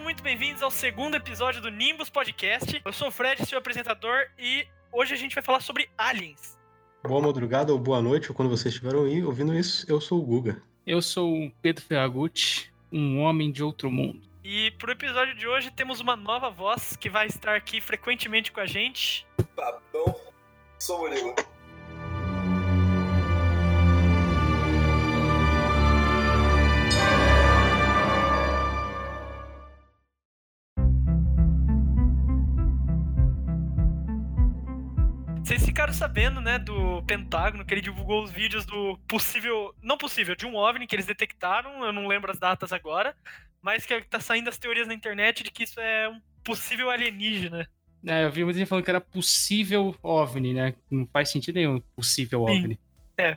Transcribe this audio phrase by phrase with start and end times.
[0.00, 2.80] muito bem-vindos ao segundo episódio do Nimbus Podcast.
[2.84, 6.58] Eu sou o Fred, seu apresentador, e hoje a gente vai falar sobre aliens.
[7.02, 10.22] Boa madrugada ou boa noite, ou quando vocês estiveram aí ouvindo isso, eu sou o
[10.22, 10.62] Guga.
[10.86, 14.20] Eu sou o Pedro Ferragutti, um homem de outro mundo.
[14.42, 18.60] E pro episódio de hoje temos uma nova voz que vai estar aqui frequentemente com
[18.60, 19.26] a gente.
[19.54, 20.16] Babão,
[20.78, 21.34] sou o Murilo.
[35.52, 39.74] Vocês ficaram sabendo, né, do Pentágono, que ele divulgou os vídeos do possível.
[39.82, 43.14] Não possível, de um OVNI que eles detectaram, eu não lembro as datas agora,
[43.60, 47.68] mas que tá saindo as teorias na internet de que isso é um possível alienígena.
[48.06, 50.74] É, eu vi muita gente falando que era possível OVNI, né?
[50.90, 52.80] Não faz sentido nenhum possível Sim, OVNI.
[53.18, 53.36] é.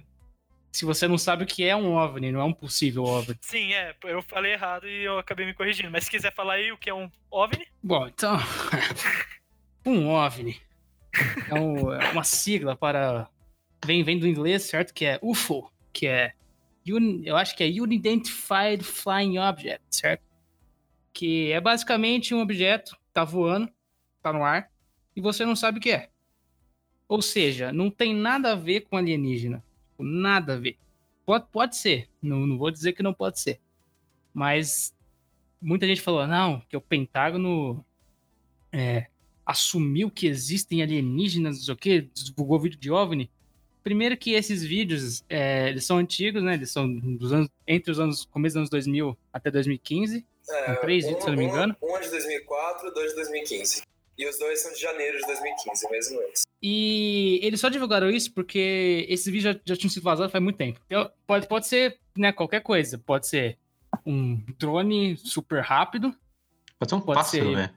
[0.71, 3.37] Se você não sabe o que é um OVNI, não é um possível OVNI.
[3.41, 5.91] Sim, é, eu falei errado e eu acabei me corrigindo.
[5.91, 8.37] Mas se quiser falar aí o que é um OVNI, Bom, então.
[9.85, 10.64] um OVNI.
[11.49, 13.29] É, um- é uma sigla para.
[13.85, 14.93] Vem, vem do inglês, certo?
[14.93, 16.33] Que é UFO, que é.
[17.23, 20.23] Eu acho que é Unidentified Flying Object, certo?
[21.13, 23.69] Que é basicamente um objeto, tá voando,
[24.21, 24.69] tá no ar,
[25.15, 26.09] e você não sabe o que é.
[27.07, 29.63] Ou seja, não tem nada a ver com alienígena.
[29.97, 30.77] Nada a ver.
[31.25, 32.09] Pode, pode ser.
[32.21, 33.59] Não, não vou dizer que não pode ser.
[34.33, 34.93] Mas
[35.61, 37.83] muita gente falou, não, que o Pentágono
[38.71, 39.07] é,
[39.45, 43.29] assumiu que existem alienígenas, não sei o quê, divulgou vídeo de OVNI.
[43.83, 46.55] Primeiro que esses vídeos, é, eles são antigos, né?
[46.55, 50.25] Eles são dos anos, entre os anos, começo dos anos 2000 até 2015.
[50.49, 51.75] É, Com três vídeos, se eu não me engano.
[51.81, 53.83] Um, um é de 2004, dois de 2015.
[54.17, 56.41] E os dois são de janeiro de 2015, mesmo eles.
[56.63, 60.57] E eles só divulgaram isso porque esses vídeos já, já tinham sido vazados faz muito
[60.57, 60.79] tempo.
[60.87, 62.97] Então, pode, pode ser né, qualquer coisa.
[62.97, 63.57] Pode ser
[64.05, 66.15] um drone super rápido.
[66.79, 67.55] Pode ser um Pode pássaro, ser.
[67.55, 67.73] né?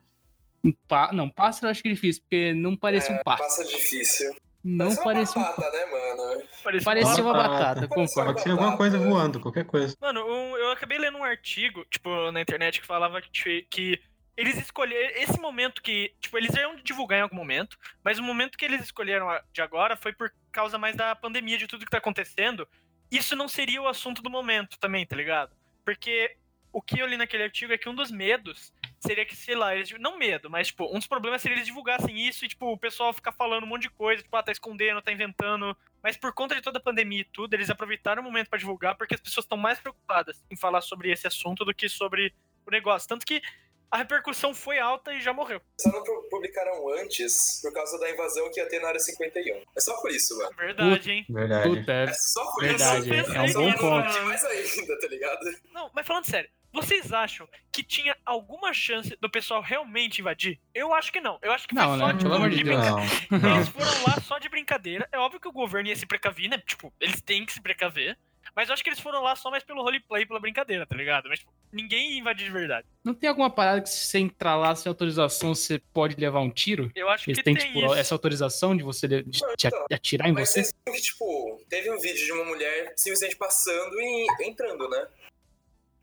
[0.65, 1.11] Um pá...
[1.13, 3.49] Não, pássaro eu acho que é difícil, porque não parecia um pássaro.
[3.49, 4.35] Passa difícil.
[4.65, 6.43] Não Parece uma parecia um batata, né, mano?
[6.65, 7.59] parecia, Parecia uma Batata.
[7.59, 8.33] batata, concordo.
[8.33, 9.97] Pode ser alguma coisa voando, qualquer coisa.
[10.01, 14.01] Mano, um- eu acabei lendo um artigo, tipo, na internet que falava que, que
[14.37, 15.11] eles escolheram.
[15.17, 16.13] Esse momento que.
[16.21, 19.97] Tipo, eles iam divulgar em algum momento, mas o momento que eles escolheram de agora
[19.97, 22.67] foi por causa mais da pandemia, de tudo que tá acontecendo.
[23.11, 25.53] Isso não seria o assunto do momento também, tá ligado?
[25.85, 26.37] Porque
[26.73, 29.75] o que eu li naquele artigo é que um dos medos seria que, sei lá,
[29.75, 29.91] eles.
[29.99, 33.13] Não medo, mas, tipo, um dos problemas seria eles divulgassem isso e, tipo, o pessoal
[33.13, 35.77] ficar falando um monte de coisa, tipo, ah, tá escondendo, tá inventando.
[36.03, 38.97] Mas por conta de toda a pandemia e tudo, eles aproveitaram o momento pra divulgar
[38.97, 42.33] porque as pessoas estão mais preocupadas em falar sobre esse assunto do que sobre
[42.67, 43.09] o negócio.
[43.09, 43.43] Tanto que
[43.91, 45.61] a repercussão foi alta e já morreu.
[45.81, 49.63] Só não pu- publicaram antes por causa da invasão que ia ter na área 51.
[49.75, 50.55] É só por isso, mano.
[50.57, 51.27] Verdade, hein?
[51.29, 51.85] Verdade.
[51.91, 53.33] É É só por Verdade, isso.
[53.35, 54.25] é um bom Mas ponto.
[54.27, 55.41] Mais ainda, tá ligado?
[55.73, 60.61] Não, mas falando sério, vocês acham que tinha alguma chance do pessoal realmente invadir?
[60.75, 61.39] Eu acho que não.
[61.43, 62.13] Eu acho que foi Não, só né?
[62.13, 62.77] tipo, Pelo amor de de Deus.
[62.81, 63.09] brincadeira.
[63.57, 65.09] Eles foram lá só de brincadeira.
[65.13, 66.59] É óbvio que o governo ia se precaver, né?
[66.67, 68.17] Tipo, eles têm que se precaver.
[68.57, 71.29] Mas eu acho que eles foram lá só mais pelo roleplay, pela brincadeira, tá ligado?
[71.29, 72.87] Mas tipo, ninguém ia invadir de verdade.
[73.05, 76.51] Não tem alguma parada que se você entrar lá sem autorização, você pode levar um
[76.51, 76.91] tiro?
[76.95, 77.95] Eu acho Eles que têm, tem tipo, isso.
[77.95, 80.63] essa autorização de você de, de te Então, atirar em Mas você?
[80.87, 85.07] que, tipo, teve um vídeo de uma mulher simplesmente passando e entrando, né?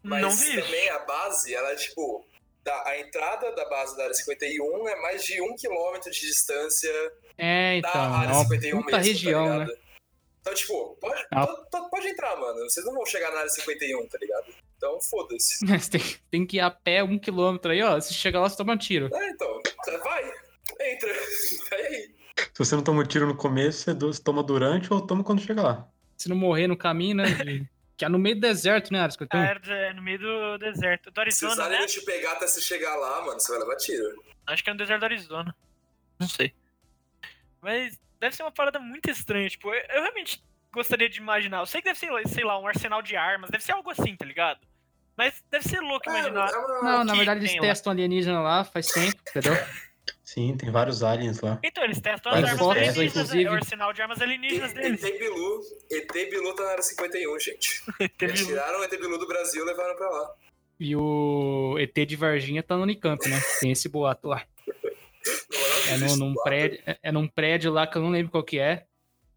[0.06, 2.26] Mas não vi também a base, ela é tipo.
[2.64, 6.90] da- a entrada da base da área 51 é mais de um quilômetro de distância
[7.38, 9.76] É, da então, área é uma 51 puta mesmo, região, tá né?
[10.42, 11.46] Então, tipo, pode, Ah.
[11.46, 12.60] to- to- pode entrar, mano.
[12.68, 14.46] Vocês não vão chegar na área 51, tá ligado?
[14.78, 15.60] Então, foda-se.
[15.92, 16.02] Tem,
[16.32, 18.00] tem que ir a pé um quilômetro aí, ó.
[18.00, 19.10] Se chegar lá, você toma um tiro.
[19.14, 19.62] É, então,
[20.04, 20.24] vai,
[20.82, 21.14] entra.
[21.70, 22.16] Vai aí.
[22.52, 25.62] Se você não toma um tiro no começo, você toma durante ou toma quando chega
[25.62, 25.88] lá.
[26.18, 27.24] Se não morrer no caminho, né?
[27.46, 29.40] de- Que é no meio do deserto, né, 51?
[29.40, 31.10] Ah, era no meio do deserto.
[31.12, 31.86] Do Se os Arizona, né?
[31.86, 34.22] te pegar até você chegar lá, mano, você vai levar tiro.
[34.48, 35.56] Acho que é no deserto do Arizona.
[36.20, 36.54] Não sei.
[37.62, 39.50] Mas deve ser uma parada muito estranha.
[39.50, 40.44] Tipo, eu, eu realmente
[40.74, 41.60] gostaria de imaginar.
[41.60, 43.50] Eu sei que deve ser, sei lá, um arsenal de armas.
[43.50, 44.60] Deve ser algo assim, tá ligado?
[45.18, 46.50] Mas deve ser louco imaginar.
[46.50, 47.62] é Não, na verdade eles lá?
[47.62, 49.54] testam alienígena lá faz tempo, entendeu?
[50.36, 51.58] Sim, tem vários aliens lá.
[51.64, 53.06] Então, eles testam as armas alienígenas, né?
[53.06, 53.44] inclusive.
[53.46, 55.02] É o arsenal de armas alienígenas deles.
[55.02, 57.82] ET Bilu, ET Bilu tá na área 51, gente.
[58.20, 60.34] Eles tiraram o ET Bilu do Brasil e levaram pra lá.
[60.78, 63.40] E o ET de Varginha tá no Unicamp, né?
[63.62, 64.44] Tem esse boato lá.
[65.88, 68.60] É, existe num, prédio, é- é num prédio lá que eu não lembro qual que
[68.60, 68.86] é.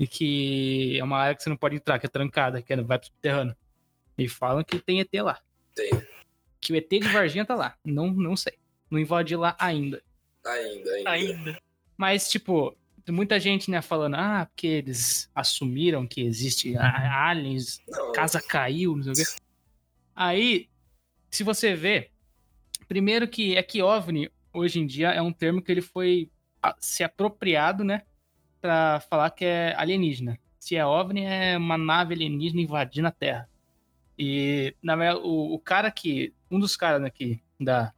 [0.01, 2.77] E que é uma área que você não pode entrar, que é trancada, que é,
[2.83, 3.55] vai pro subterrâneo.
[4.19, 5.39] E falam que tem ET lá.
[5.77, 5.91] Tem.
[6.61, 7.77] Que o ET de Varginha tá lá.
[7.85, 8.55] Não, não sei.
[8.91, 10.03] Não invadi lá ainda.
[10.53, 11.11] Ainda, ainda.
[11.11, 11.63] Ainda.
[11.97, 12.77] Mas, tipo,
[13.09, 19.03] muita gente, né, falando, ah, porque eles assumiram que existe aliens, Não, casa caiu, não
[19.03, 19.43] sei o quê.
[20.15, 20.69] Aí,
[21.31, 22.11] se você vê,
[22.89, 26.31] Primeiro que é que OVNI, hoje em dia, é um termo que ele foi
[26.63, 28.03] ah, se apropriado, né?
[28.63, 30.39] Pra falar que é alienígena.
[30.59, 33.49] Se é OVNI, é uma nave alienígena invadindo a Terra.
[34.19, 36.35] E, na verdade, o, o cara que...
[36.51, 37.93] Um dos caras aqui da,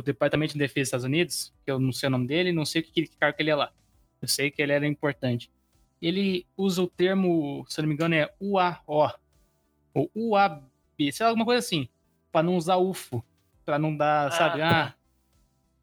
[0.00, 2.64] do Departamento de Defesa dos Estados Unidos, que eu não sei o nome dele, não
[2.64, 3.72] sei que, que cargo que ele é lá.
[4.22, 5.50] Eu sei que ele era importante.
[6.00, 9.12] Ele usa o termo, se eu não me engano, é UAO.
[9.94, 10.62] Ou UAB,
[11.12, 11.88] sei lá, alguma coisa assim.
[12.30, 13.24] Pra não usar UFO.
[13.64, 14.62] Pra não dar, Ah, sabe?
[14.62, 14.94] Ah,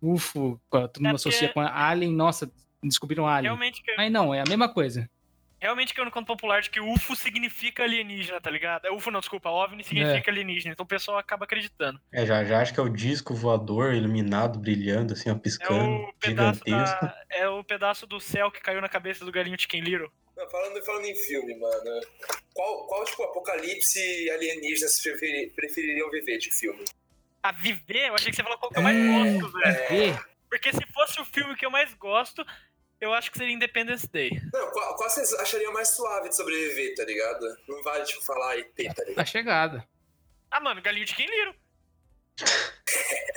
[0.02, 0.60] UFO.
[0.70, 2.14] Todo mundo É associa porque- com Alien.
[2.14, 2.52] Nossa,
[2.84, 3.54] descobriram Alien.
[3.54, 5.10] Realmente que, Mas não, é a mesma coisa.
[5.64, 8.86] Realmente que eu não conto popular de que UFO significa alienígena, tá ligado?
[8.86, 12.00] É UFO não, desculpa, OVNI significa alienígena, então o pessoal acaba acreditando.
[12.12, 15.96] É, já, já acho que é o disco voador iluminado, brilhando, assim, ó, É piscando,
[16.04, 17.06] o pedaço gigantesco.
[17.06, 20.12] da, é o pedaço do céu que caiu na cabeça do galinho Chicken Little.
[20.36, 22.02] Não, falando, falando em filme, mano.
[22.54, 26.84] Qual, qual tipo, apocalipse alienígena vocês preferi- prefeririam viver de filme?
[27.42, 29.38] A viver, eu achei que você falou qual que eu mais É.
[29.38, 29.90] gosto, velho.
[29.90, 30.20] Vê,
[30.50, 32.46] Porque se fosse o filme que eu mais gosto,
[33.04, 34.32] eu acho que seria Independence Day.
[34.54, 37.46] Não, qual, qual vocês achariam mais suave de sobreviver, tá ligado?
[37.68, 39.20] Não vale, tipo, falar ET, tá ligado?
[39.20, 39.88] a chegada.
[40.50, 41.56] Ah, mano, galinho Chicken Little.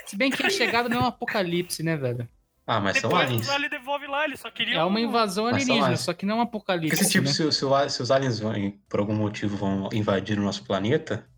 [0.06, 2.28] Se bem que a chegada não é um apocalipse, né, velho?
[2.66, 3.46] Ah, mas são Depois aliens.
[3.46, 6.00] o Vale devolve lá, ele só queria É uma um- invasão são alienígena, aliens.
[6.00, 6.96] só que não é um apocalipse.
[6.96, 7.32] Porque, tipo, né?
[7.32, 8.52] se, se se os aliens vão,
[8.88, 11.28] por algum motivo vão invadir o nosso planeta,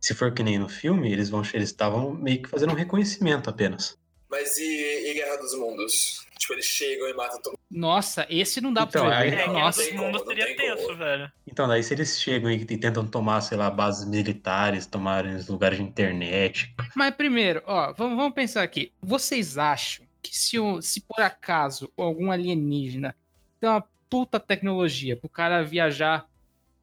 [0.00, 3.48] se for que nem no filme, eles vão eles estavam meio que fazendo um reconhecimento
[3.48, 3.96] apenas.
[4.28, 6.26] Mas e, e Guerra dos Mundos?
[6.44, 7.60] Tipo, eles chegam e matam todo mundo.
[7.70, 9.38] Nossa, esse não dá Então, pra aí- ver.
[9.40, 11.32] É, Nossa, como, não seria tenso, velho.
[11.46, 15.48] Então, daí se eles chegam e, e tentam tomar, sei lá, bases militares, tomarem os
[15.48, 16.74] lugares de internet.
[16.94, 18.92] Mas primeiro, ó, vamos, vamos pensar aqui.
[19.02, 23.16] Vocês acham que se, se por acaso algum alienígena
[23.58, 26.26] tem uma puta tecnologia pro cara viajar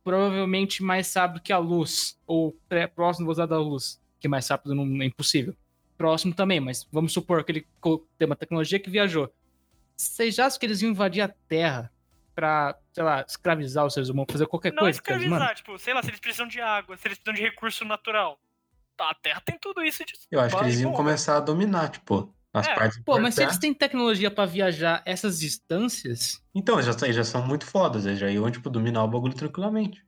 [0.04, 4.74] provavelmente mais rápido que a luz, ou pré- próximo do da luz, que mais rápido
[4.74, 5.54] não é impossível.
[5.98, 7.68] Próximo também, mas vamos supor que ele
[8.18, 9.32] tem uma tecnologia que viajou.
[10.02, 11.92] Vocês acham que eles iam invadir a Terra
[12.34, 15.00] pra, sei lá, escravizar os seres humanos, fazer qualquer Não coisa?
[15.08, 15.18] mano?
[15.20, 18.40] escravizar, tipo, sei lá, se eles precisam de água, se eles precisam de recurso natural.
[18.98, 21.90] Tá, a Terra tem tudo isso de Eu acho que eles iam começar a dominar,
[21.90, 22.76] tipo, as É.
[22.76, 27.24] partes Pô, mas se eles têm tecnologia pra viajar essas distâncias, Então, eles já, já
[27.24, 30.04] são muito fodas, eles já iam, tipo, dominar o bagulho tranquilamente.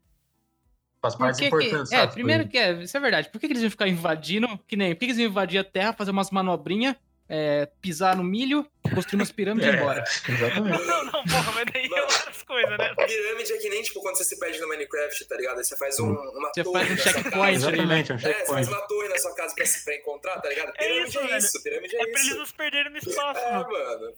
[1.02, 2.14] As partes que que- importantes, É, sabe?
[2.14, 3.30] primeiro Tipo, que é, isso é verdade.
[3.30, 4.58] Por que, que eles iam ficar invadindo?
[4.68, 6.96] Que nem, por que, que eles iam invadir a Terra, fazer umas manobrinhas,
[7.30, 9.80] é, pisar no milho, construir umas pirâmides e ir É.
[9.82, 10.04] embora?
[10.30, 10.86] Exatamente.
[10.86, 12.94] Não, não, porra, mas daí é outras coisas, né?
[12.96, 15.58] Pirâmide é que nem, tipo, quando você se perde no Minecraft, tá ligado?
[15.58, 17.52] Aí você faz um, uma Você torre faz um na sua checkpoint né?
[17.54, 18.68] Exatamente, é um É, você faz checkpoint.
[18.70, 20.70] uma torre na sua casa pra, se- pra encontrar, tá ligado?
[20.76, 22.38] É Pirâmide isso, é isso, pirâmide É é pra eles isso.
[22.38, 23.70] não se perderem no espaço, É, mano.
[23.72, 24.14] mano.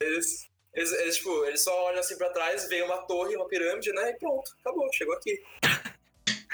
[0.00, 3.92] Eles, eles, eles, tipo, eles só olham assim pra trás, veem uma torre, uma pirâmide,
[3.92, 4.10] né?
[4.10, 5.40] E pronto, acabou, chegou aqui.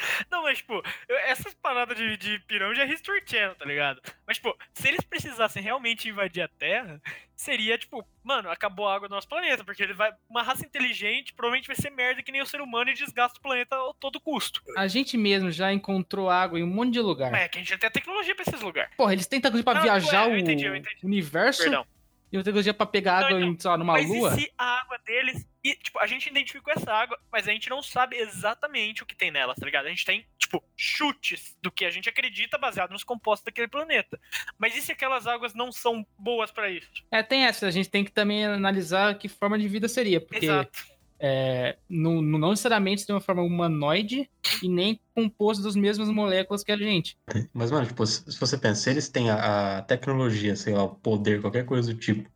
[0.31, 4.01] Não, mas, tipo, essas paradas de, de pirâmide é History Channel, tá ligado?
[4.27, 7.01] Mas, tipo, se eles precisassem realmente invadir a Terra,
[7.35, 10.13] seria, tipo, mano, acabou a água do nosso planeta, porque ele vai.
[10.29, 13.43] Uma raça inteligente provavelmente vai ser merda que nem o ser humano e desgasta o
[13.43, 14.61] planeta a todo custo.
[14.77, 17.31] A gente mesmo já encontrou água em um monte de lugar.
[17.31, 18.95] Mas é que a gente já tem a tecnologia pra esses lugares.
[18.97, 21.05] Porra, eles têm tecnologia pra Não, viajar é, eu o entendi, eu entendi.
[21.05, 21.87] universo Perdão.
[22.33, 24.35] e uma tecnologia pra pegar Não, água então, em, sei lá, numa mas lua.
[24.35, 25.47] e se a água deles.
[25.63, 29.15] E, tipo, a gente identificou essa água, mas a gente não sabe exatamente o que
[29.15, 29.87] tem nela, tá ligado?
[29.87, 34.19] A gente tem, tipo, chutes do que a gente acredita baseado nos compostos daquele planeta.
[34.59, 36.89] Mas e se aquelas águas não são boas pra isso?
[37.11, 37.67] É, tem essa.
[37.67, 40.19] A gente tem que também analisar que forma de vida seria.
[40.19, 40.83] Porque Exato.
[41.19, 44.31] é, não, não necessariamente tem uma forma humanoide
[44.63, 47.19] e nem composto das mesmas moléculas que a gente.
[47.53, 50.85] Mas, mano, tipo, se se você pensa, se eles têm a, a tecnologia, sei lá,
[50.85, 52.31] o poder, qualquer coisa do tipo,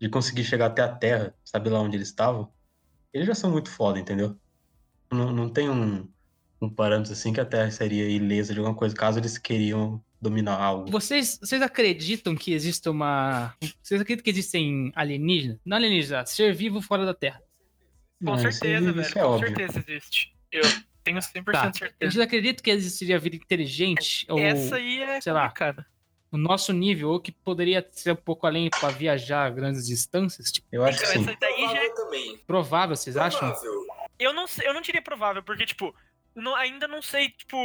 [0.00, 2.50] de conseguir chegar até a Terra, sabe lá onde eles estavam,
[3.12, 4.36] eles já são muito foda, entendeu?
[5.12, 6.08] Não, não tem um,
[6.60, 10.56] um parâmetro assim que a Terra seria ilesa de alguma coisa, caso eles queriam dominar
[10.56, 10.90] algo.
[10.90, 13.54] Vocês, vocês acreditam que existe uma.
[13.82, 15.58] Vocês acreditam que existem alienígenas?
[15.66, 17.40] Não alienígenas, ser vivo fora da Terra.
[18.18, 19.08] Com Não, isso- certeza, isso velho.
[19.08, 19.48] é com óbvio.
[19.48, 20.32] certeza existe.
[20.52, 20.62] Eu
[21.02, 21.72] tenho 100% Tá.
[21.72, 22.12] certeza.
[22.12, 24.24] Vocês acreditam que existiria vida inteligente?
[24.30, 25.52] Ou Essa aí é sei lá.
[26.32, 30.50] O nosso nível, ou que poderia ser um pouco além para viajar grandes distâncias?
[30.50, 31.28] Tipo, Eu acho que Então, sim.
[31.30, 32.38] essa daí já é Provável também.
[32.46, 33.40] provável, vocês acham?
[33.52, 33.86] Provável.
[34.18, 35.94] Eu não, eu não diria provável, porque, tipo,
[36.34, 37.56] não- ainda não sei, tipo,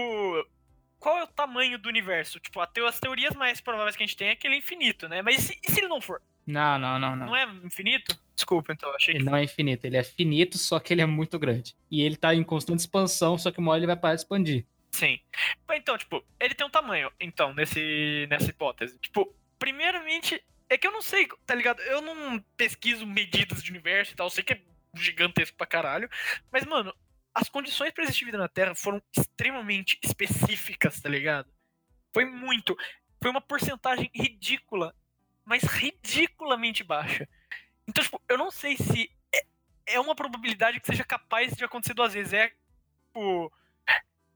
[1.00, 2.40] qual é o tamanho do universo.
[2.40, 5.08] Tipo, a as teorias mais prováveis que a gente tem é que ele é infinito,
[5.08, 5.22] né?
[5.22, 6.22] Mas e se, e se ele não for?
[6.46, 7.26] Não, não, não, não.
[7.28, 8.18] Não é infinito?
[8.34, 9.30] Desculpa, então, achei Ele que.
[9.30, 11.76] não é infinito, ele é finito, só que ele é muito grande.
[11.92, 14.66] E ele tá em constante expansão, só que uma hora ele vai parar de expandir.
[14.92, 15.20] Sim.
[15.72, 18.98] Então, tipo, ele tem um tamanho, então, nesse, nessa hipótese.
[19.00, 21.82] Tipo, primeiramente, é que eu não sei, tá ligado?
[21.82, 24.62] Eu não pesquiso medidas de universo e tal, eu sei que é
[24.96, 26.10] gigantesco pra caralho.
[26.52, 26.94] Mas, mano,
[27.34, 31.48] as condições pra existir vida na Terra foram extremamente específicas, tá ligado?
[32.14, 32.76] Foi muito.
[33.22, 34.96] foi uma porcentagem ridícula,
[35.46, 37.30] mas ridiculamente baixa.
[37.88, 41.94] Então, tipo, eu não sei se é, é uma probabilidade que seja capaz de acontecer
[41.94, 42.34] duas vezes.
[42.34, 42.52] É,
[43.06, 43.54] tipo.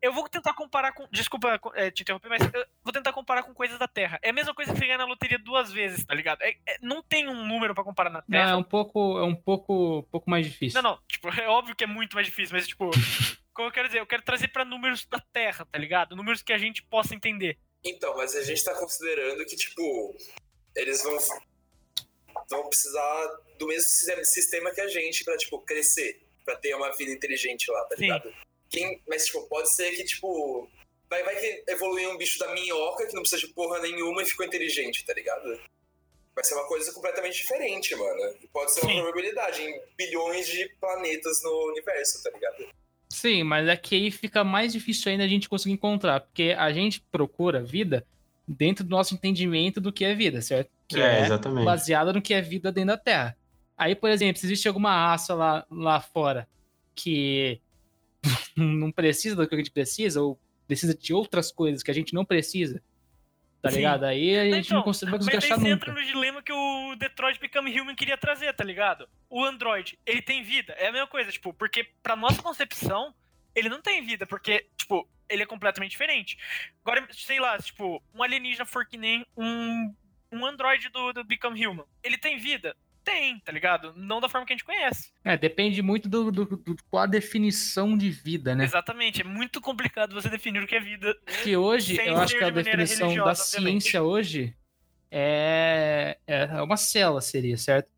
[0.02, 1.08] Eu vou tentar comparar com.
[1.12, 4.20] Desculpa é, te interromper, mas eu vou tentar comparar com coisas da Terra.
[4.24, 6.42] É a mesma coisa que você ganhar na loteria duas vezes, tá ligado?
[6.42, 8.48] É, é, não tem um número para comparar na Terra.
[8.48, 10.82] Não, é um pouco, é um pouco, pouco mais difícil.
[10.82, 11.00] Não, não.
[11.08, 12.90] Tipo, é óbvio que é muito mais difícil, mas, tipo.
[13.54, 14.00] como eu quero dizer?
[14.00, 16.16] Eu quero trazer para números da Terra, tá ligado?
[16.16, 17.60] Números que a gente possa entender.
[17.84, 20.16] Então, mas a gente tá considerando que, tipo,
[20.76, 21.18] eles vão,
[22.50, 23.28] vão precisar
[23.60, 23.88] do mesmo
[24.24, 28.34] sistema que a gente pra, tipo, crescer, pra ter uma vida inteligente lá, tá ligado?
[28.72, 30.68] Quem, mas, tipo, pode ser que, tipo,
[31.10, 34.26] vai, vai que evoluir um bicho da minhoca que não precisa de porra nenhuma e
[34.26, 35.60] ficou inteligente, tá ligado?
[36.34, 38.34] Vai ser uma coisa completamente diferente, mano.
[38.54, 39.02] Pode ser uma Sim.
[39.02, 42.70] probabilidade em bilhões de planetas no universo, tá ligado?
[43.10, 46.72] Sim, mas é que aí fica mais difícil ainda a gente conseguir encontrar, porque a
[46.72, 48.08] gente procura vida
[48.48, 50.72] dentro do nosso entendimento do que é vida, certo?
[50.88, 51.66] Que é, é exatamente.
[51.66, 53.38] baseada no que é vida dentro da Terra.
[53.78, 56.48] Aí, por exemplo, se existe alguma raça lá, lá fora
[56.96, 57.60] que
[58.56, 62.14] não precisa do que a gente precisa, ou precisa de outras coisas que a gente
[62.14, 62.82] não precisa,
[63.62, 63.78] tá Sim.
[63.78, 64.06] ligado?
[64.06, 65.70] Aí a gente então, não consegue, conseguir achar nunca.
[65.70, 69.08] entra no dilema que o Detroit Become Human queria trazer, tá ligado?
[69.30, 73.14] O Android, ele tem vida, é a mesma coisa, tipo, porque pra nossa concepção,
[73.56, 76.38] ele não tem vida, porque, tipo, ele é completamente diferente.
[76.84, 79.94] Agora, sei lá, tipo, um alienígena for que nem um,
[80.32, 81.86] um android do, do Become Human.
[82.04, 82.76] Ele tem vida?
[83.04, 83.94] Tem, tá ligado?
[83.96, 85.12] Não da forma que a gente conhece.
[85.24, 88.64] É, depende muito do, do, do, qual a definição de vida, né?
[88.64, 91.16] Exatamente, é muito complicado você definir o que é vida.
[91.44, 94.56] Que hoje, eu acho que a definição da ciência hoje
[95.10, 97.90] é, é uma célula, seria, certo?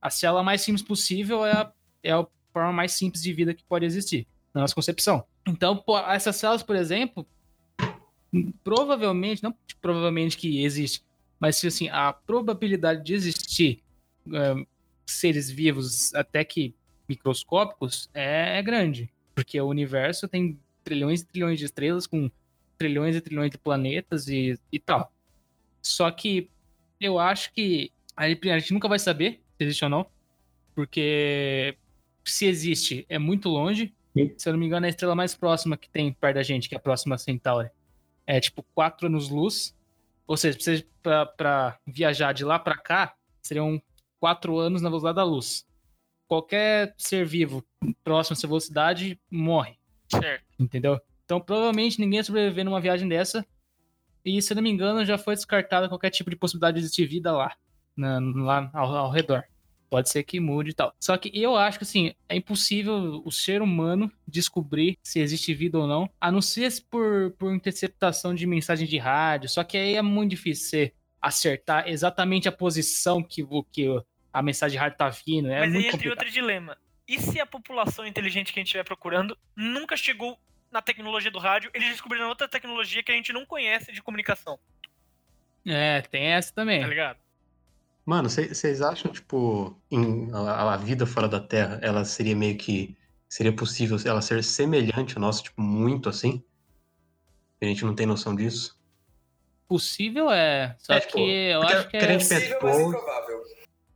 [0.00, 3.64] A célula mais simples possível é a, é a forma mais simples de vida que
[3.64, 5.24] pode existir, na nossa concepção.
[5.46, 7.26] Então, essas células, por exemplo,
[8.62, 11.02] provavelmente, não provavelmente que existe,
[11.40, 13.82] mas assim, a probabilidade de existir
[14.28, 14.66] uh,
[15.06, 16.74] seres vivos até que
[17.08, 19.10] microscópicos é, é grande.
[19.34, 22.30] Porque o universo tem trilhões e trilhões de estrelas com
[22.76, 25.12] trilhões e trilhões de planetas e, e tal.
[25.82, 26.50] Só que
[27.00, 30.06] eu acho que a gente nunca vai saber se existe ou não,
[30.74, 31.76] porque
[32.24, 33.94] se existe é muito longe.
[34.36, 36.74] Se eu não me engano, a estrela mais próxima que tem perto da gente, que
[36.74, 37.70] é a próxima Centauri,
[38.26, 39.76] é tipo 4 anos-luz.
[40.26, 43.80] Ou seja, para viajar de lá para cá, seriam
[44.20, 45.66] quatro anos na velocidade da luz.
[46.26, 47.64] Qualquer ser vivo
[48.04, 49.78] próximo a essa velocidade morre.
[50.08, 50.44] Certo.
[50.58, 51.00] Entendeu?
[51.24, 53.46] Então, provavelmente ninguém ia sobreviver numa viagem dessa.
[54.24, 57.06] E, se eu não me engano, já foi descartada qualquer tipo de possibilidade de existir
[57.06, 57.54] vida lá,
[57.96, 59.44] na, lá ao, ao redor.
[59.90, 60.92] Pode ser que mude e tal.
[61.00, 65.78] Só que eu acho que, assim, é impossível o ser humano descobrir se existe vida
[65.78, 69.48] ou não, a não ser por, por interceptação de mensagem de rádio.
[69.48, 73.86] Só que aí é muito difícil você acertar exatamente a posição que, que
[74.32, 75.50] a mensagem de rádio tá vindo.
[75.50, 76.76] É Mas muito aí tem outro dilema.
[77.06, 80.38] E se a população inteligente que a gente estiver procurando nunca chegou
[80.70, 84.58] na tecnologia do rádio, eles descobriram outra tecnologia que a gente não conhece de comunicação?
[85.66, 86.80] É, tem essa também.
[86.80, 87.18] Tá ligado?
[88.04, 92.96] Mano, vocês acham, tipo, em, a, a, vida fora da Terra, ela seria meio que.
[93.28, 96.42] Seria possível ela ser semelhante ao nosso, tipo, muito assim?
[97.60, 98.78] A gente não tem noção disso?
[99.68, 100.74] Possível é.
[100.78, 102.14] Só é, que tipo, eu acho que é.
[102.14, 103.27] Possível, mas improvável.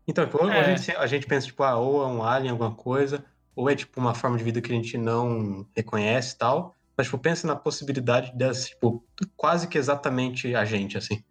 [0.06, 0.60] Então, tipo, é.
[0.60, 3.76] a, gente, a gente pensa, tipo, ah, ou é um alien, alguma coisa, ou é,
[3.76, 6.76] tipo, uma forma de vida que a gente não reconhece e tal.
[6.96, 9.04] Mas, tipo, pensa na possibilidade dessa, tipo,
[9.36, 11.22] quase que exatamente a gente, assim.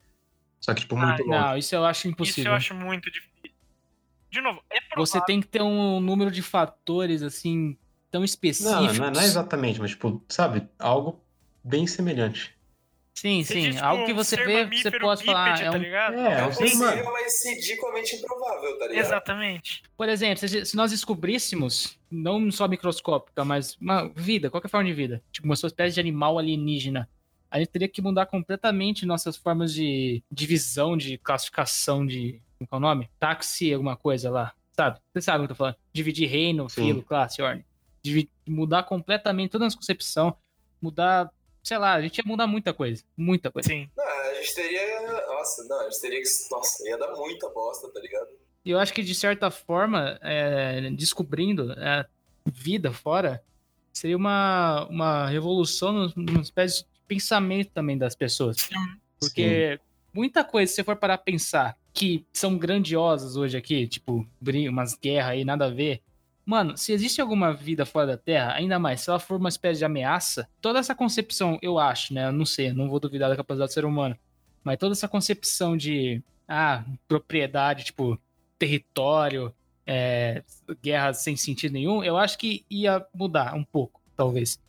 [0.60, 1.30] Só que, tipo, muito ah, longe.
[1.30, 2.42] Não, isso eu acho impossível.
[2.42, 3.32] Isso eu acho muito difícil.
[4.30, 5.06] De novo, é provável.
[5.06, 7.78] Você tem que ter um número de fatores, assim,
[8.10, 8.74] tão específicos.
[8.74, 11.22] Não, não é, não é exatamente, mas, tipo, sabe, algo
[11.64, 12.56] bem semelhante.
[13.22, 13.70] Sim, sim.
[13.70, 15.56] Diz, Algo que você vê, você pode falar.
[15.56, 15.76] Tá é, um...
[15.76, 17.04] é, é um ser humano.
[17.14, 19.06] mas ridiculamente improvável, tá ligado?
[19.06, 19.84] Exatamente.
[19.96, 25.22] Por exemplo, se nós descobríssemos, não só microscópica, mas uma vida, qualquer forma de vida,
[25.32, 27.08] tipo uma espécie de animal alienígena,
[27.52, 32.42] a gente teria que mudar completamente nossas formas de divisão, de classificação de.
[32.58, 33.10] Como é o nome?
[33.20, 34.52] Táxi, alguma coisa lá.
[34.72, 35.00] Sabe?
[35.14, 35.76] Você sabe o que eu tô falando?
[35.94, 37.64] Dividir reino, filo, classe, ordem.
[38.02, 40.36] Dividir, mudar completamente toda a nossa concepção,
[40.82, 41.30] mudar
[41.64, 43.04] sei lá, a gente ia mudar muita coisa.
[43.16, 43.70] Muita coisa.
[43.70, 43.90] Sim.
[43.96, 45.26] Não, a gente teria.
[45.28, 46.30] Nossa, não, a gente teria que.
[46.52, 48.30] Nossa, ia dar muita bosta, tá ligado?
[48.64, 52.06] E eu acho que, de certa forma, é, descobrindo a
[52.46, 53.44] vida fora,
[53.92, 58.70] seria uma, uma revolução numa espécie de pensamento também das pessoas.
[59.20, 59.84] Porque Sim.
[60.14, 64.26] muita coisa, se você for parar a pensar, que são grandiosas hoje aqui, tipo,
[64.70, 66.02] umas guerras aí, nada a ver,
[66.46, 69.80] Mano, se existe alguma vida fora da Terra, ainda mais se ela for uma espécie
[69.80, 72.28] de ameaça, toda essa concepção, eu acho, né?
[72.28, 74.18] Eu não sei, não vou duvidar da capacidade do ser humano.
[74.64, 78.20] Mas toda essa concepção de ah, propriedade, tipo,
[78.58, 79.54] território,
[79.86, 80.44] é,
[80.82, 84.60] guerra sem sentido nenhum, eu acho que ia mudar um pouco, talvez.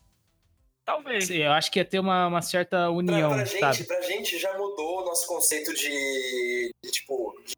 [0.85, 1.31] Talvez.
[1.31, 4.57] Eu acho que ia ter uma, uma certa união, pra, pra gente, pra gente já
[4.59, 7.55] mudou o nosso conceito de, de, tipo, de,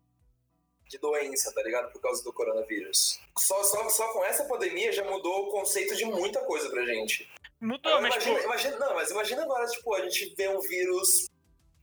[0.94, 1.90] de doença, tá ligado?
[1.92, 3.18] Por causa do coronavírus.
[3.38, 7.28] Só, só, só com essa pandemia já mudou o conceito de muita coisa pra gente.
[7.60, 10.60] Mudou, Agora, mas imagina, tipo, imagina- não, mas imagina agora, tipo, a gente vê um
[10.60, 11.26] vírus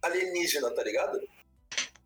[0.01, 1.13] alienígena, tá ligado?
[1.19, 1.29] Nunca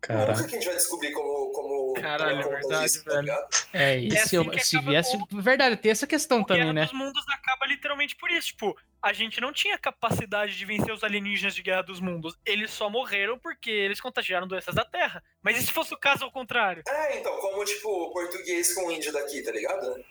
[0.00, 0.38] Caraca.
[0.44, 1.50] que a gente vai descobrir como.
[1.52, 3.22] como Caralho, como é verdade, isso, tá velho.
[3.22, 3.48] ligado?
[3.72, 5.18] É, e É se, assim eu- que se viesse.
[5.18, 6.84] com- Verdade, tem essa questão também, Guerra né?
[6.84, 8.48] dos Mundos acaba literalmente por isso.
[8.48, 12.36] Tipo, a gente não tinha capacidade de vencer os alienígenas de Guerra dos Mundos.
[12.44, 15.22] Eles só morreram porque eles contagiaram doenças da Terra.
[15.40, 16.82] Mas e se fosse o caso ao contrário?
[16.88, 20.04] É, então, como, tipo, português com índio daqui, tá ligado?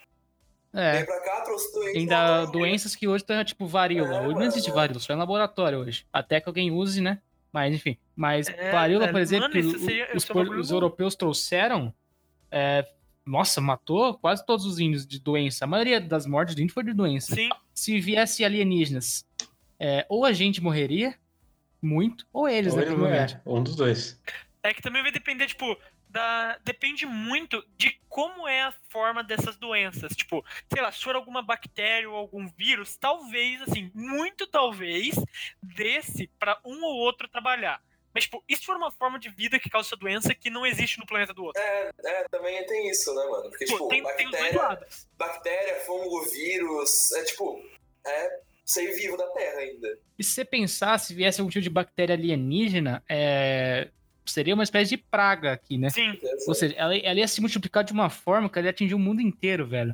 [0.74, 0.92] É.
[0.94, 1.98] Vem pra cá, trouxe doente.
[2.00, 4.16] Ainda doenças que hoje estão, tipo, varíola.
[4.16, 6.06] É, hoje não existe varíola, só em laboratório hoje.
[6.12, 7.22] Até que alguém use, né?
[7.52, 7.98] Mas, enfim.
[8.16, 11.94] Mas É, varíola, por exemplo, mano, seria- os, é um por- os europeus trouxeram.
[12.52, 12.86] é,
[13.26, 15.66] nossa, matou quase todos os índios de doença.
[15.66, 17.34] A maioria das mortes do índio foi de doença.
[17.34, 19.26] Sim, Se viesse alienígenas,
[19.80, 21.18] é, ou a gente morreria
[21.82, 22.86] muito, ou eles, Ou né?
[22.86, 24.22] ele é, um dos dois.
[24.64, 25.78] é que também vai depender, tipo,
[26.08, 26.58] da.
[26.64, 30.16] Depende muito de como é a forma dessas doenças.
[30.16, 35.16] Tipo, sei lá, se for alguma bactéria ou algum vírus, talvez, assim, muito talvez,
[35.62, 37.82] desse pra um ou outro trabalhar.
[38.16, 40.66] Mas, tipo, e se for uma forma de vida que causa essa doença que não
[40.66, 41.62] existe no planeta do outro?
[41.62, 43.50] É, é, também tem isso, né, mano?
[43.50, 45.08] Porque, Pô, tipo, tem, tem os dois bactéria, lados.
[45.18, 47.62] bactéria, fungo, vírus, é tipo,
[48.08, 50.00] é ser vivo da Terra ainda.
[50.18, 53.90] E se você pensar, se viesse algum tipo de bactéria alienígena, é,
[54.26, 55.90] seria uma espécie de praga aqui, né?
[55.90, 56.18] Sim.
[56.48, 59.00] Ou seja, ela, ela ia se multiplicar de uma forma que ela ia atingir o
[59.00, 59.94] mundo inteiro, velho.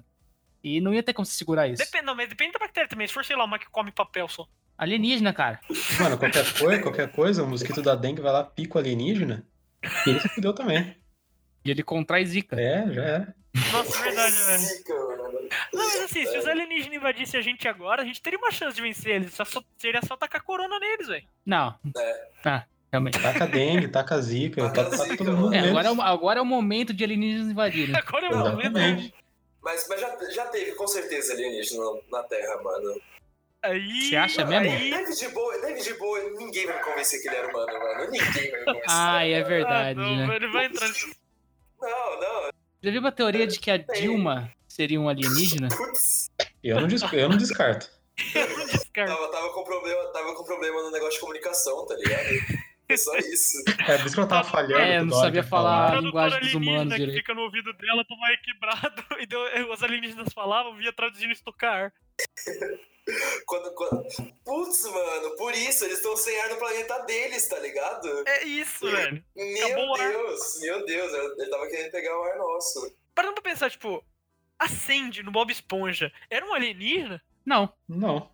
[0.64, 1.84] E não ia ter como se segurar isso.
[1.84, 3.08] Depende, não, mas depende da bactéria também.
[3.08, 4.48] Se for, sei lá, uma que come papel só.
[4.78, 5.60] Alienígena, cara.
[6.00, 9.46] Mano, qualquer coisa, qualquer coisa, o mosquito da dengue vai lá, pica o alienígena.
[10.06, 10.96] E ele se fudeu também.
[11.64, 12.60] E ele contrai zika.
[12.60, 13.28] É, já é.
[13.72, 15.50] Nossa, é verdade, velho.
[15.74, 18.76] Não, mas assim, se os alienígenas invadissem a gente agora, a gente teria uma chance
[18.76, 19.34] de vencer eles.
[19.34, 21.28] Só, só- seria só tacar corona neles, velho.
[21.46, 21.76] Não.
[21.98, 22.28] É.
[22.46, 23.20] Ah, realmente.
[23.22, 26.46] Taca dengue, taca zica, Taca taca, todo mundo É, agora, é o, agora é o
[26.46, 27.96] momento de alienígenas invadirem.
[27.96, 28.78] Agora é o momento.
[28.78, 29.14] Exatamente.
[29.62, 33.00] Mas, mas já, já teve, com certeza, alienígena na Terra, mano.
[33.64, 34.10] Aí.
[34.10, 34.90] Você acha aí- mesmo?
[35.06, 38.12] David Bowie, David Bowie, ninguém vai me convencer que ele era humano, mano.
[38.12, 38.86] Ninguém vai me convencer.
[38.90, 40.36] Ah, é Ah, verdade, não, né?
[40.36, 40.88] ele vai entrar
[41.80, 42.50] Não, não.
[42.84, 45.68] Já viu uma teoria de que a Dilma seria um alienígena?
[45.70, 46.32] Putz,
[46.64, 47.88] Eu não, des- eu não descarto.
[48.72, 49.12] descarto.
[49.14, 52.62] tava, tava, com problema, tava com problema no negócio de comunicação, tá ligado?
[52.90, 53.58] É só isso.
[53.88, 54.80] É, por isso que eu tava falhando.
[54.80, 55.98] É, eu não sabia que falar.
[55.98, 57.18] a linguagem dos humanos que direito.
[57.20, 61.94] fica no ouvido dela, tava aí quebrado, e deu, os alienígenas falavam, via traduzindo estocar.
[63.46, 64.04] Quando, quando...
[64.44, 68.24] Putz, mano, por isso, eles estão sem ar no planeta deles, tá ligado?
[68.28, 69.24] É isso, velho.
[69.36, 69.98] Meu Acabou.
[69.98, 72.96] Deus, meu Deus, ele tava querendo pegar o ar nosso.
[73.16, 74.04] Parando pra pensar, tipo,
[74.58, 77.22] a Sandy no Bob Esponja era um alienígena?
[77.46, 78.30] Não, Não.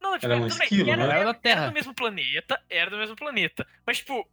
[0.00, 1.04] Não, tipo, Era um esquilo, era, né?
[1.04, 1.66] Era da era Terra.
[1.68, 3.66] do mesmo planeta, era do mesmo planeta.
[3.86, 4.28] Mas, tipo,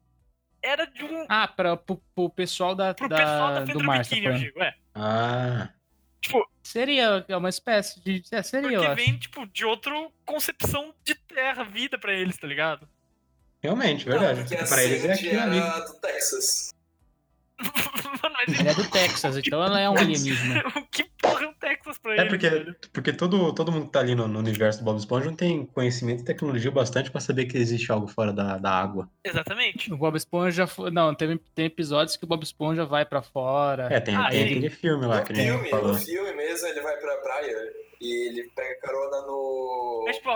[0.61, 1.25] era de um.
[1.29, 4.25] Ah, pra, pro, pro pessoal da, Pro da- pessoal da do Fendro mar, tá Biquíni,
[4.25, 4.75] eu digo, é.
[4.93, 5.69] Ah.
[6.21, 8.23] Tipo, Seria uma espécie de.
[8.31, 9.91] É, seria, porque vem, tipo, de outra
[10.25, 12.87] concepção de terra, vida pra eles, tá ligado?
[13.61, 14.39] Realmente, verdade.
[14.39, 15.57] Não, porque pra eles é ali.
[15.57, 16.71] era do Texas.
[18.47, 20.63] Ele é do Texas, então ela é um alienígena.
[20.75, 22.29] o que porra é um Texas pra É eles?
[22.29, 22.75] porque, velho?
[22.91, 25.65] porque todo, todo mundo que tá ali no, no universo do Bob Esponja não tem
[25.67, 29.09] conhecimento e tecnologia bastante pra saber que existe algo fora da, da água.
[29.23, 29.93] Exatamente.
[29.93, 30.65] O Bob Esponja.
[30.65, 33.87] foi- Não, tem, tem episódios que o Bob Esponja vai pra fora.
[33.91, 35.87] É, tem, Ah, tem ele- aquele filme lá No que filme, falou.
[35.89, 37.57] no filme mesmo, ele vai pra praia
[38.01, 40.03] e ele pega carona no.
[40.07, 40.29] Mas, tipo,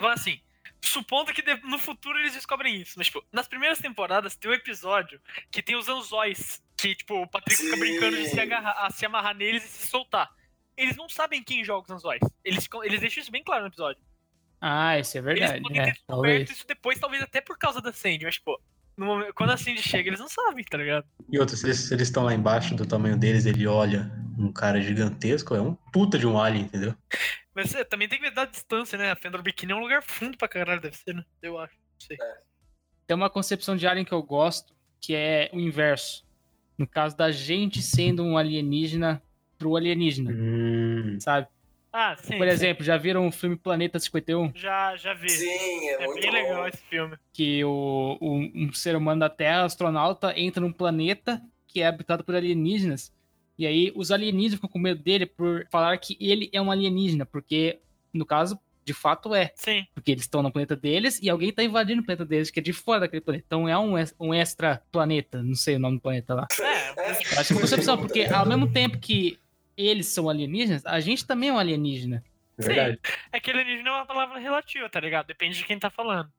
[0.00, 0.40] va- assim,
[0.82, 2.94] supondo que no futuro eles descobrem isso.
[2.96, 6.62] Mas, tipo, nas primeiras temporadas tem um episódio que tem os anzóis.
[6.76, 7.80] Que, tipo, o Patrick fica Sim.
[7.80, 10.30] brincando de se, agarrar, a se amarrar neles e se soltar.
[10.76, 12.20] Eles não sabem quem joga os anzóis.
[12.42, 14.02] Eles, eles deixam isso bem claro no episódio.
[14.60, 15.62] Ah, isso é Eles verdade.
[15.62, 16.50] podem É, ter descoberto talvez.
[16.50, 18.24] isso depois, talvez até por causa da Sandy.
[18.24, 18.40] Mas,
[18.96, 21.06] no momento- quando a Sandy chega, eles não sabem, tá ligado?
[21.30, 24.80] E outro, eles se eles estão lá embaixo do tamanho deles, ele olha um cara
[24.80, 26.94] gigantesco, é um puta de um alien, entendeu?
[27.62, 29.10] Mas é, também tem que ver da distância, né?
[29.10, 31.24] A Fendor Bikini é um lugar fundo pra caralho, deve ser, né?
[31.42, 31.74] Eu acho.
[31.74, 32.16] Não sei.
[33.06, 36.24] Tem uma concepção de alien que eu gosto, que é o inverso.
[36.78, 39.22] No caso da gente sendo um alienígena
[39.58, 41.18] pro alienígena, Hum.
[41.20, 41.46] sabe?
[41.92, 42.38] Ah, sim.
[42.38, 42.52] Por sim.
[42.52, 44.52] exemplo, já viram o filme Planeta 51?
[44.54, 45.28] Já, já vi.
[45.28, 46.36] Sim, é, É muito bem bom.
[46.36, 47.16] legal esse filme.
[47.32, 52.22] Que o, o- um ser humano da Terra, astronauta, entra num planeta que é habitado
[52.24, 53.12] por alienígenas.
[53.60, 57.26] E aí os alienígenas ficam com medo dele por falar que ele é um alienígena,
[57.26, 57.78] porque,
[58.10, 59.52] no caso, de fato é.
[59.54, 59.86] Sim.
[59.94, 62.62] Porque eles estão no planeta deles e alguém tá invadindo o planeta deles, que é
[62.62, 63.44] de fora daquele planeta.
[63.46, 66.46] Então é um, um extra planeta, não sei o nome do planeta lá.
[66.58, 69.38] É, Acho que é concepção, porque ao mesmo tempo que
[69.76, 72.24] eles são alienígenas, a gente também é um alienígena.
[72.56, 72.98] Verdade.
[73.30, 75.26] é que alienígena é uma palavra relativa, tá ligado?
[75.26, 76.30] Depende de quem tá falando.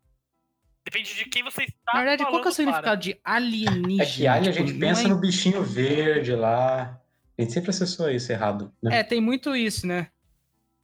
[0.83, 4.01] Depende de quem você está Na verdade, qual que é o significado de alienígena?
[4.03, 6.99] É que alien a Tipo, gente não pensa é- no bichinho verde lá.
[7.37, 8.99] A gente sempre acessou isso errado, né?
[8.99, 10.09] É, tem muito isso, né?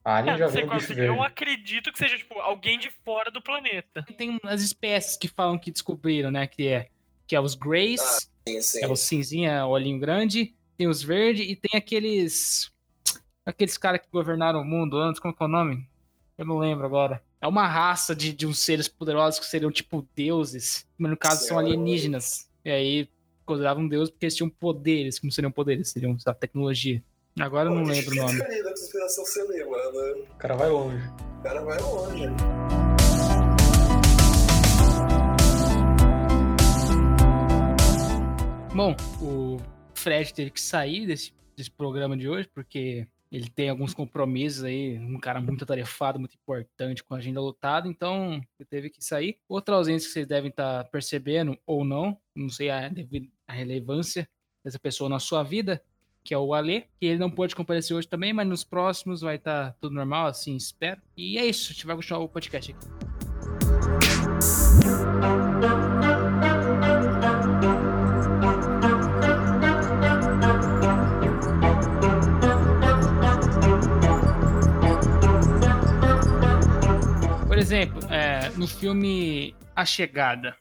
[0.03, 1.01] Alien É, já não sei vem o qual bicho seja.
[1.03, 1.27] Eu verde.
[1.27, 4.03] acredito que seja, tipo, alguém de fora do planeta.
[4.17, 6.47] Tem as espécies que falam que descobriram, né?
[6.47, 6.89] Que é,
[7.27, 8.83] que é os Greys, Sim, sim.
[8.83, 12.71] é o cinzinha, olhinho grande, tem os verdes e tem aqueles.
[13.45, 15.87] Aqueles caras que governaram o mundo antes, como que é o nome?
[16.37, 17.21] Eu não lembro agora.
[17.41, 21.45] É uma raça de, de uns seres poderosos que seriam tipo deuses, mas no caso
[21.45, 22.49] são Sim, alienígenas.
[22.65, 23.09] E aí
[23.47, 27.01] consideravam deus porque eles tinham poderes, como seriam poderes, seriam sabe, tecnologia.
[27.39, 28.39] Agora eu não lembro o que nome.
[28.63, 29.23] da conspiração
[29.93, 30.23] mano.
[30.23, 31.07] O cara vai longe.
[31.39, 32.27] O cara vai longe.
[38.75, 39.57] Bom, o
[39.95, 44.97] Fred teve que sair desse, desse programa de hoje, porque ele tem alguns compromissos aí,
[44.99, 49.37] um cara muito atarefado, muito importante, com a agenda lotada, então ele teve que sair.
[49.49, 54.27] Outra ausência que vocês devem estar percebendo, ou não, não sei a, devi- a relevância
[54.63, 55.81] dessa pessoa na sua vida,
[56.23, 59.37] que é o Ale, que ele não pôde comparecer hoje também, mas nos próximos vai
[59.37, 61.01] estar tudo normal, assim, espero.
[61.15, 62.87] E é isso, a gente vai continuar o podcast aqui.
[77.47, 80.57] Por exemplo, é, no filme A Chegada,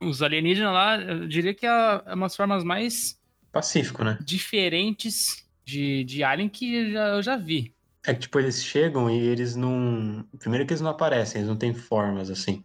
[0.00, 3.18] os alienígenas lá, eu diria que é é umas formas mais
[3.52, 4.18] Pacífico, né?
[4.20, 7.74] diferentes de, de alien que já- eu já vi.
[8.06, 10.24] É que, tipo, eles chegam e eles não.
[10.38, 12.64] Primeiro que eles não aparecem, eles não têm formas assim.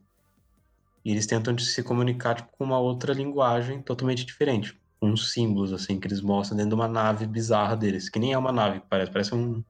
[1.03, 4.77] E eles tentam se comunicar, tipo, com uma outra linguagem totalmente diferente.
[5.01, 8.07] Com uns símbolos, assim, que eles mostram dentro de uma nave bizarra deles.
[8.09, 9.11] Que nem é uma nave, parece.
[9.11, 9.57] Parece um.
[9.59, 9.65] O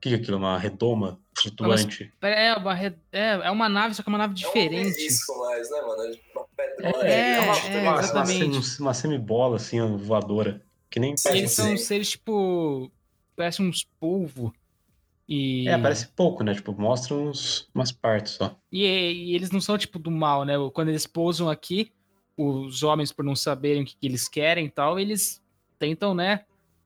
[0.00, 0.36] que é aquilo?
[0.38, 2.12] Uma redoma flutuante.
[2.20, 4.90] É uma, re- é, é uma nave, só que é uma nave É um diferente.
[4.92, 6.16] obelisco mais, né, mano?
[6.80, 7.08] Uma pedra.
[7.08, 8.44] É, uma, é, uma, exatamente.
[8.44, 10.62] Uma, semi- uma semibola, assim, voadora.
[10.90, 11.38] Que nem parece.
[11.38, 11.76] eles são Sim.
[11.76, 12.90] seres, tipo.
[13.36, 14.52] Parece uns polvo.
[15.28, 16.54] E, É, parece pouco, né?
[16.54, 18.56] Tipo, mostra uns, umas partes só.
[18.72, 20.54] e, e eles não são, tipo, do mal, né?
[20.72, 21.92] Quando eles pousam aqui,
[22.36, 25.42] os homens, por não saberem o que, que eles querem e tal, eles
[25.78, 26.44] tentam, né?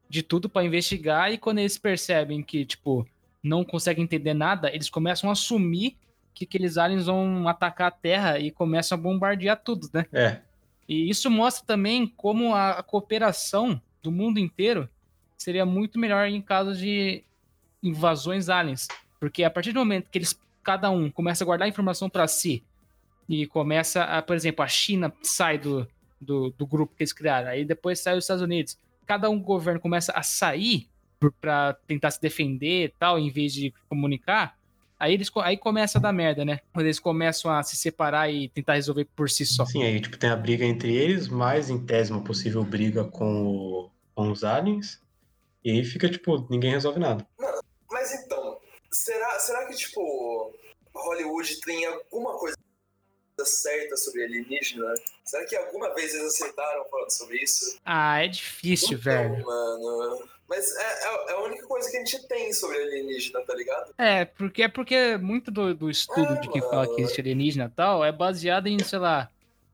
[0.09, 1.33] De tudo pra investigar.
[1.33, 3.07] E quando eles percebem que, tipo,
[3.43, 5.97] não conseguem entender nada, eles começam a assumir
[6.35, 10.07] que aqueles aliens vão atacar a Terra e começam a bombardear tudo, né?
[10.13, 10.41] É,
[10.89, 14.89] E isso mostra também como a, cooperação do mundo inteiro
[15.37, 17.23] seria muito melhor em caso de
[17.83, 18.89] invasões aliens.
[19.21, 22.63] Porque a partir do momento que eles, cada um, começa a guardar informação para si
[23.29, 25.87] e começa a, por exemplo, a China sai do,
[26.21, 29.81] do, do grupo que eles criaram, aí depois sai os Estados Unidos, cada um governo
[29.81, 30.89] começa a sair
[31.41, 34.57] para tentar se defender e tal, em vez de comunicar,
[35.03, 36.61] aí eles aí começa a dar merda, né?
[36.73, 39.65] Quando eles começam a se separar e tentar resolver por si só.
[39.67, 43.47] sim, aí, tipo, tem a briga entre eles, mais em tese uma possível briga com,
[43.47, 45.01] o- com os aliens.
[45.65, 47.27] E aí fica, tipo, ninguém resolve nada.
[47.91, 48.59] Mas então,
[48.93, 50.55] será, será que, tipo,
[50.95, 52.57] Hollywood tem alguma coisa
[53.45, 54.87] certa sobre alienígena?
[55.25, 57.77] Será que alguma vez eles acertaram falando sobre isso?
[57.85, 59.45] Ah, é difícil, Então, velho.
[59.45, 60.29] mano.
[60.49, 63.95] Mas é, é- é a única coisa que a gente tem sobre alienígena, tá ligado?
[63.97, 67.67] É, porque é porque muito do, do estudo É, de que fala que existe alienígena
[67.73, 69.31] e tal é baseado em, sei lá,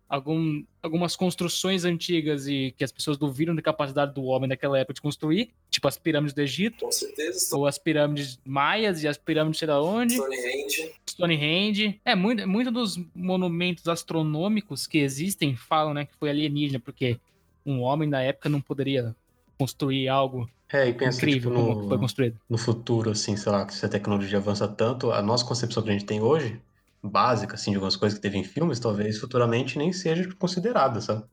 [0.09, 4.95] algum, algumas construções antigas e que as pessoas duvidam da capacidade do homem naquela época
[4.95, 7.55] de construir, tipo as pirâmides do Egito, Com certeza.
[7.57, 10.95] ou as pirâmides maias e as pirâmides sei lá onde, Stonehenge.
[11.11, 12.01] Stonehenge.
[12.05, 17.19] É, muito, muito dos monumentos astronômicos que existem falam, né, que foi alienígena, porque
[17.67, 19.15] um homem na época não poderia
[19.59, 22.41] construir algo É, e pensa, incrível tipo, como foi no, construído.
[22.49, 25.91] no futuro, assim, sei lá, que se a tecnologia avança tanto, a nossa concepção que
[25.91, 26.63] a gente tem hoje,
[27.03, 31.27] básica, assim, de algumas coisas que teve em filmes, talvez futuramente nem seja considerada, sabe?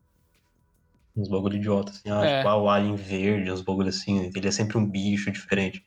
[1.16, 2.28] Uns bagulho idiota, assim, ah, É.
[2.28, 5.84] tipo, ah, o alien verde, uns bagulho assim, ele é sempre um bicho diferente.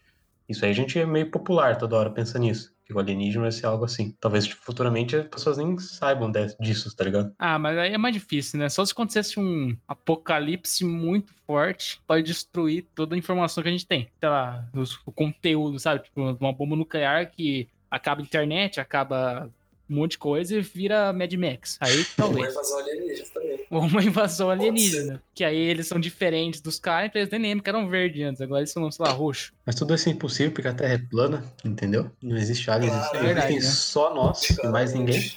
[0.49, 3.67] Isso aí a gente é meio popular toda hora pensa nisso, o alienígena vai ser
[3.67, 4.15] algo assim.
[4.21, 7.33] Talvez tipo, futuramente as pessoas nem saibam disso, tá ligado?
[7.39, 8.69] Ah, mas aí é mais difícil, né?
[8.69, 13.87] Só se acontecesse um apocalipse muito forte pode destruir toda a informação que a gente
[13.87, 14.09] tem.
[14.21, 14.69] Sei lá,
[15.07, 16.05] o conteúdo, sabe?
[16.05, 19.51] Tipo, uma bomba nuclear que acaba a internet, acaba
[19.91, 21.77] um monte de coisa e vira Mad Max.
[21.81, 22.51] Aí Uma talvez.
[22.51, 23.67] invasão alienígena também.
[23.71, 25.23] Ou uma invasão alienígena.
[25.35, 28.41] Que aí eles são diferentes dos caras, então eles nem lembram que eram verdes antes.
[28.41, 29.53] Agora eles são, sei lá, roxo.
[29.65, 32.11] Mas tudo isso é impossível porque a Terra é plana, entendeu?
[32.23, 32.91] Não existe aliens.
[32.93, 33.61] Claro, existem é verdade, né?
[33.61, 35.33] só nós e mais ninguém.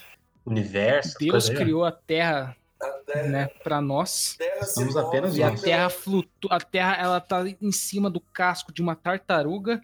[0.45, 1.17] Universo.
[1.19, 4.37] Deus criou a Terra, A Terra, né, pra nós.
[4.77, 5.61] move apenas E a nós.
[5.61, 6.55] Terra flutua.
[6.55, 9.81] A Terra, ela tá em cima do casco de uma tartaruga,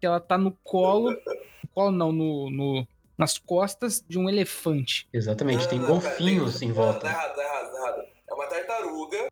[0.00, 1.10] que ela tá no colo.
[1.12, 2.88] No colo não, no, no-
[3.20, 5.06] nas costas de um elefante.
[5.12, 7.00] Exatamente, tem cara, golfinhos tem- em não, volta.
[7.00, 8.02] Tá errado, tá errado, tá errado.
[8.28, 9.28] É uma tartaruga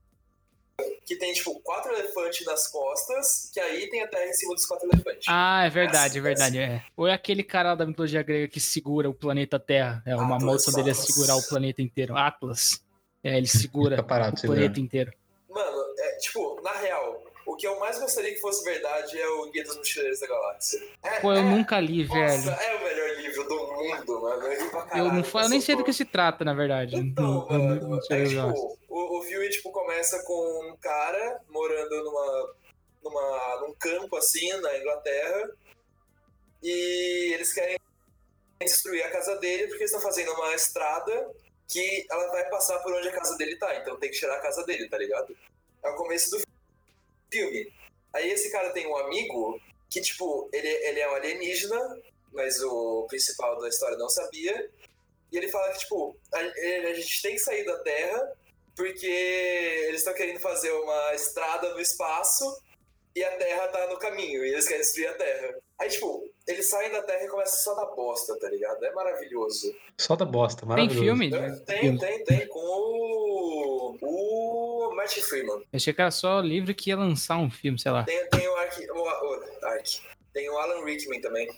[1.04, 4.66] que tem, tipo, quatro elefantes nas costas, que aí tem a terra em cima dos
[4.66, 5.24] quatro elefantes.
[5.26, 6.58] Ah, é verdade, é Essa- verdade.
[6.58, 6.82] É.
[6.96, 10.02] Ou é aquele cara da mitologia grega que segura o planeta Terra.
[10.06, 11.06] É uma Atlas, maldição dele é Atlas.
[11.06, 12.16] segurar o planeta inteiro.
[12.16, 12.82] Atlas.
[13.24, 15.12] É, ele segura parado, o planeta inteiro.
[15.48, 19.50] Mano, é, tipo, na real, o que eu mais gostaria que fosse verdade é o
[19.50, 20.80] Guia dos Mochileiros da Galáxia.
[21.02, 22.50] É, Pô, eu é, nunca li, Nossa, velho.
[22.60, 23.07] é o melhor
[23.84, 24.70] mano.
[24.70, 25.06] Caralho.
[25.08, 25.42] Eu, não fa...
[25.42, 26.96] eu nem sei do que se trata, na verdade.
[26.96, 30.76] Então, Não- não- mano, não sei é, tipo, o, o filme tipo, começa com um
[30.76, 32.54] cara morando numa,
[33.04, 35.50] numa, num campo assim na Inglaterra
[36.62, 37.78] e eles querem
[38.60, 41.30] destruir a casa dele porque eles estão fazendo uma estrada
[41.68, 44.40] que ela vai passar por onde a casa dele tá, então tem que tirar a
[44.40, 45.36] casa dele, tá ligado?
[45.82, 46.42] É o começo do
[47.30, 47.72] filme.
[48.12, 49.60] Aí esse cara tem um amigo
[49.90, 51.98] que, tipo, ele, ele é um alienígena,
[52.32, 54.70] mas o principal da história não sabia.
[55.30, 58.32] E ele fala que, tipo, a, a gente tem que sair da Terra
[58.74, 62.44] porque eles estão querendo fazer uma estrada no espaço
[63.14, 65.56] e a Terra tá no caminho e eles querem destruir a Terra.
[65.80, 68.84] Aí, tipo, eles saem da Terra e começam só dar bosta, tá ligado?
[68.84, 69.74] É maravilhoso.
[69.98, 71.00] Só da bosta, Tem maravilhoso.
[71.00, 71.30] filme?
[71.66, 73.98] Tem, tem, tem, com o.
[74.00, 75.58] O Martin Freeman.
[75.58, 78.04] Eu achei que era só livro que ia lançar um filme, sei lá.
[78.04, 78.90] Tem, tem o Ark.
[78.90, 80.00] O, o, Ark.
[80.32, 81.48] Tem o Alan Rickman também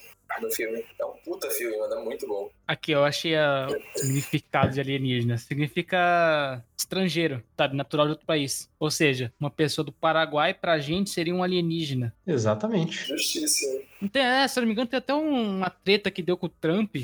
[0.41, 0.85] no filme.
[0.99, 1.95] É um puta filme, mano.
[1.95, 2.51] É muito bom.
[2.67, 5.37] Aqui, eu achei a- o significado de alienígena.
[5.39, 7.77] Significa estrangeiro, sabe?
[7.77, 8.69] Natural de outro país.
[8.79, 12.15] Ou seja, uma pessoa do Paraguai pra gente seria um alienígena.
[12.27, 13.07] Exatamente.
[13.09, 13.67] Justiça.
[14.13, 16.47] Tem, é, se eu não me engano, tem até um- uma treta que deu com
[16.47, 16.95] o Trump,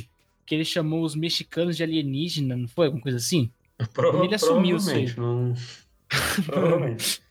[0.45, 2.87] que ele chamou os mexicanos de alienígena, não foi?
[2.87, 3.51] Alguma coisa assim?
[3.93, 5.11] Prova- Ele assumiu isso aí.
[5.13, 5.55] provavelmente, Não...
[6.47, 7.23] Provavelmente.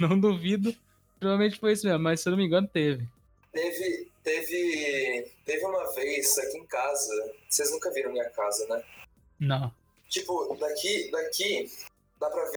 [0.00, 0.74] Não duvido.
[1.20, 3.06] Provavelmente foi isso mesmo, mas se eu não me engano, teve.
[3.52, 7.32] Teve, teve, teve uma vez aqui em casa.
[7.48, 8.82] Vocês nunca viram minha casa, né?
[9.38, 9.72] Não.
[10.08, 11.70] Tipo, daqui, daqui
[12.18, 12.50] dá pra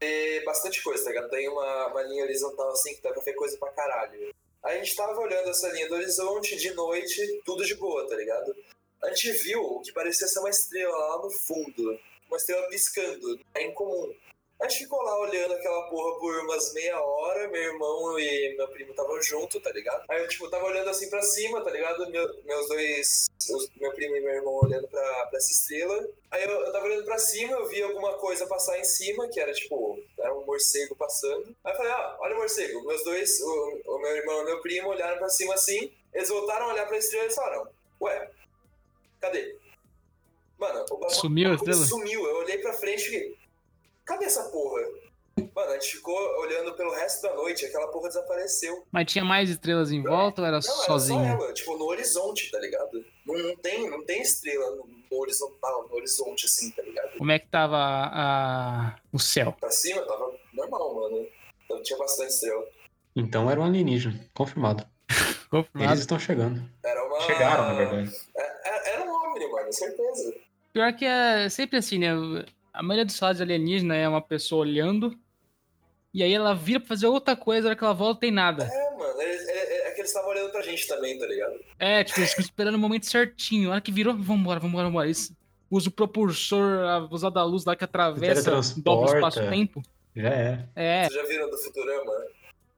[0.00, 1.30] ver bastante coisa, tá ligado?
[1.30, 4.34] Tem uma, uma linha horizontal assim que dá pra ver coisa pra caralho.
[4.62, 8.16] Aí a gente tava olhando essa linha do horizonte de noite, tudo de boa, tá
[8.16, 8.54] ligado?
[9.02, 12.00] A gente viu o que parecia ser uma estrela lá no fundo.
[12.26, 13.40] Uma estrela piscando.
[13.54, 14.12] É incomum.
[14.60, 18.66] A gente ficou lá olhando aquela porra por umas meia hora, meu irmão e meu
[18.68, 20.04] primo estavam junto, tá ligado?
[20.08, 22.10] Aí eu, tipo, tava olhando assim pra cima, tá ligado?
[22.10, 26.08] Meu- meus dois, os- meu primo e meu irmão olhando pra, pra essa estrela.
[26.32, 29.38] Aí eu, eu tava olhando pra cima, eu vi alguma coisa passar em cima, que
[29.38, 31.54] era tipo, era um morcego passando.
[31.62, 32.84] Aí eu falei, ah, olha o morcego.
[32.84, 36.66] Meus dois, o, o meu irmão e meu primo olharam pra cima assim, eles voltaram
[36.66, 37.68] a olhar pra estrela e falaram,
[38.00, 38.28] ué,
[39.20, 39.54] cadê?
[40.58, 41.84] Mano, o bagulho Sumiu a estrela?
[41.86, 43.37] Sumiu, eu olhei pra frente e
[44.08, 44.82] cadê essa porra?
[45.54, 48.84] Mano, a gente ficou olhando pelo resto da noite, aquela porra desapareceu.
[48.90, 51.36] Mas tinha mais estrelas em volta ou era Não, era sozinha?
[51.38, 53.04] só ela, tipo, no horizonte, tá ligado?
[53.24, 57.16] Não, não tem, não tem estrela no, horizontal, no horizonte, assim, tá ligado?
[57.18, 59.52] Como é que tava a- o céu?
[59.60, 61.26] Pra cima tava normal, mano.
[61.64, 62.64] Então tinha bastante estrela.
[63.14, 64.84] Então era um alienígena, confirmado.
[65.50, 65.92] Confirmado.
[65.92, 66.62] Eles estão chegando.
[66.84, 67.20] Era uma.
[67.20, 68.12] Chegaram, na verdade.
[68.36, 70.34] É- é- Era um OVNI, mano, certeza.
[70.72, 72.10] Pior que é sempre assim, né?
[72.78, 75.18] A maioria dos de alienígena é uma pessoa olhando
[76.14, 78.62] e aí ela vira pra fazer outra coisa, a hora que ela volta tem nada.
[78.72, 81.58] É, mano, é, é- é que eles estavam olhando pra gente também, tá ligado?
[81.76, 83.70] É, tipo, eles ficam esperando o momento certinho.
[83.70, 85.06] A hora que virou, vambora, vambora, vambora.
[85.08, 85.32] Eles
[85.68, 89.82] usam o propulsor, a usar da luz lá que atravessa, dobra o espaço-tempo.
[90.14, 90.68] Já é.
[90.76, 92.12] É, Vocês já viram do Futurama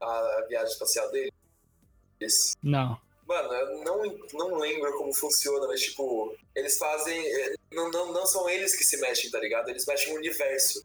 [0.00, 1.30] a viagem espacial dele?
[2.18, 2.54] Isso.
[2.62, 2.98] não.
[3.30, 7.16] Mano, eu não, não lembro como funciona, mas tipo, eles fazem.
[7.26, 9.68] eh, Não, não, não são eles que se mexem, tá ligado?
[9.68, 10.84] Eles mexem o universo.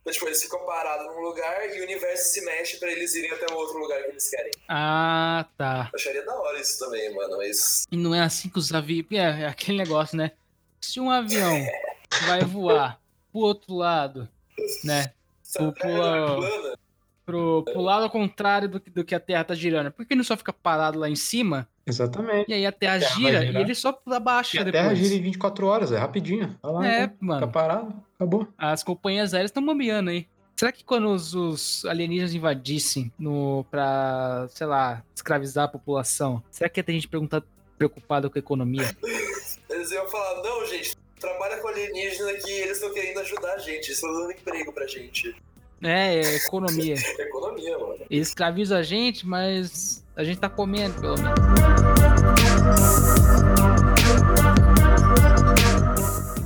[0.00, 3.30] Então, tipo, eles ficam parados num lugar e o universo se mexe pra eles irem
[3.32, 4.52] até o outro lugar que eles querem.
[4.68, 5.90] Ah, tá.
[5.92, 7.84] Eu acharia da hora isso também, mano, mas.
[7.92, 9.04] E não é assim que os aviões.
[9.12, 10.30] É, é aquele negócio, né?
[10.80, 11.52] Se um avião
[12.26, 12.98] vai voar
[13.32, 14.26] pro outro lado,
[14.84, 15.12] né?
[15.54, 16.78] Pô, é plana?
[17.26, 19.90] Pro, pro lado ao contrário do, que- do que a Terra tá girando.
[19.90, 22.48] Por que não só fica parado lá em cima Exatamente.
[22.48, 24.82] e aí a Terra, A Terra gira e ele só abaixa E a depois?
[24.84, 26.56] Terra gira em 24 horas, é rapidinho.
[26.62, 27.02] Tá lá, É.
[27.08, 27.48] Fica mano.
[27.50, 28.46] parado, acabou.
[28.56, 30.28] As companhias aéreas estão bombeando aí.
[30.56, 36.70] Será que quando os, os alienígenas invadissem no, pra, sei lá, escravizar a população, será
[36.70, 37.42] que ia ter gente perguntar,
[37.76, 38.88] preocupada com a economia?
[39.02, 43.58] Eles Eles iam falar, não, gente, trabalha com alienígena que eles estão querendo ajudar a
[43.58, 45.34] gente, eles estão dando emprego pra gente.
[45.82, 46.94] É, é economia.
[46.94, 47.96] É economia, mano.
[48.10, 51.34] Eles escravizam a gente, mas a gente tá comendo, pelo menos.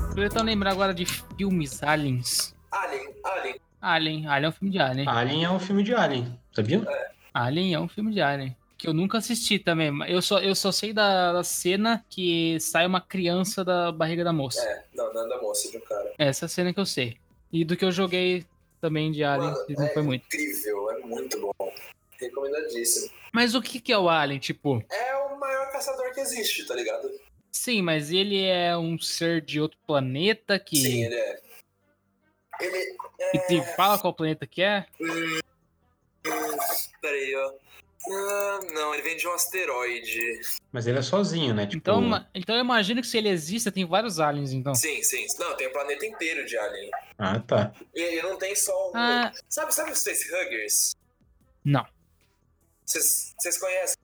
[0.09, 2.55] Tô tentando lembrar agora de filmes aliens.
[2.71, 3.57] Alien, Alien.
[3.83, 5.09] Alien, Alien é um filme de Alien.
[5.09, 6.87] Alien é um filme de Alien, sabia?
[7.33, 8.57] Alien é um filme de Alien.
[8.77, 9.91] Que eu nunca assisti também.
[9.91, 14.25] mas Eu só, eu só sei da, da cena que sai uma criança da barriga
[14.25, 14.63] da moça.
[14.63, 16.13] É, não, não é da moça, de um cara.
[16.19, 17.17] Essa cena que eu sei.
[17.53, 18.45] E do que eu joguei
[18.81, 20.25] também de Alien, Mano, que não é foi muito.
[20.27, 21.73] incrível, é muito bom.
[22.19, 23.11] Recomendadíssimo.
[23.33, 24.39] Mas o que, que é o Alien?
[24.41, 27.11] Tipo, É o maior caçador que existe, tá ligado?
[27.53, 30.77] sim, mas ele é um ser de outro planeta que.
[30.77, 31.41] Sim, ele é.
[32.61, 32.77] Ele
[33.21, 33.37] é.
[33.37, 34.87] E te fala qual planeta que é?
[37.01, 37.53] Peraí, ó.
[38.09, 40.41] Ah, não, ele vem de um asteroide.
[40.73, 41.67] Mas ele é sozinho, né?
[41.67, 44.75] Tipo, Então, então eu imagino que se ele existe, tem vários aliens, então.
[44.75, 45.27] Sim, sim.
[45.39, 46.91] Não, tem um planeta inteiro de alien.
[47.19, 47.73] Ah, tá.
[47.95, 48.93] E ele não tem só um.
[48.97, 49.31] Ah.
[49.49, 50.97] Sabe, sabe os facehuggers?
[51.65, 51.87] Não.
[52.87, 53.97] Vocês vocês conhecem?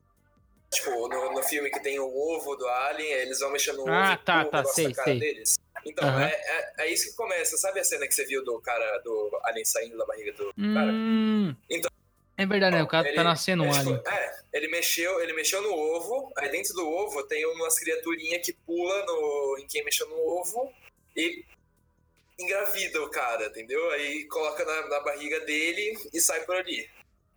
[0.71, 3.89] Tipo, no, no filme que tem o ovo do alien, aí eles vão mexendo no
[3.93, 5.19] Ah, ovo tá, tá, sei, na cara sei.
[5.21, 5.59] deles.
[5.87, 6.25] Então, Aham.
[6.25, 7.57] é, é, é isso que começa.
[7.57, 10.91] Sabe a cena que você viu do cara, do alien saindo da barriga do cara?
[10.93, 11.55] Hum.
[11.71, 11.91] Então-
[12.39, 12.83] É verdade, né?
[12.83, 14.03] O cara Ele- tá nascendo um é, alien.
[14.07, 18.53] é, ele mexeu, ele mexeu no ovo, aí dentro do ovo tem umas criaturinhas que
[18.53, 20.73] pula no, em quem mexeu no ovo
[21.17, 21.45] e
[22.39, 23.91] engravida o cara, entendeu?
[23.91, 26.89] Aí coloca na, na barriga dele e sai por ali.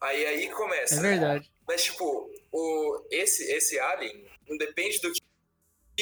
[0.01, 0.95] Aí aí começa.
[0.95, 1.51] É verdade.
[1.67, 5.21] Mas, tipo, o, esse, esse alien, não depende do que,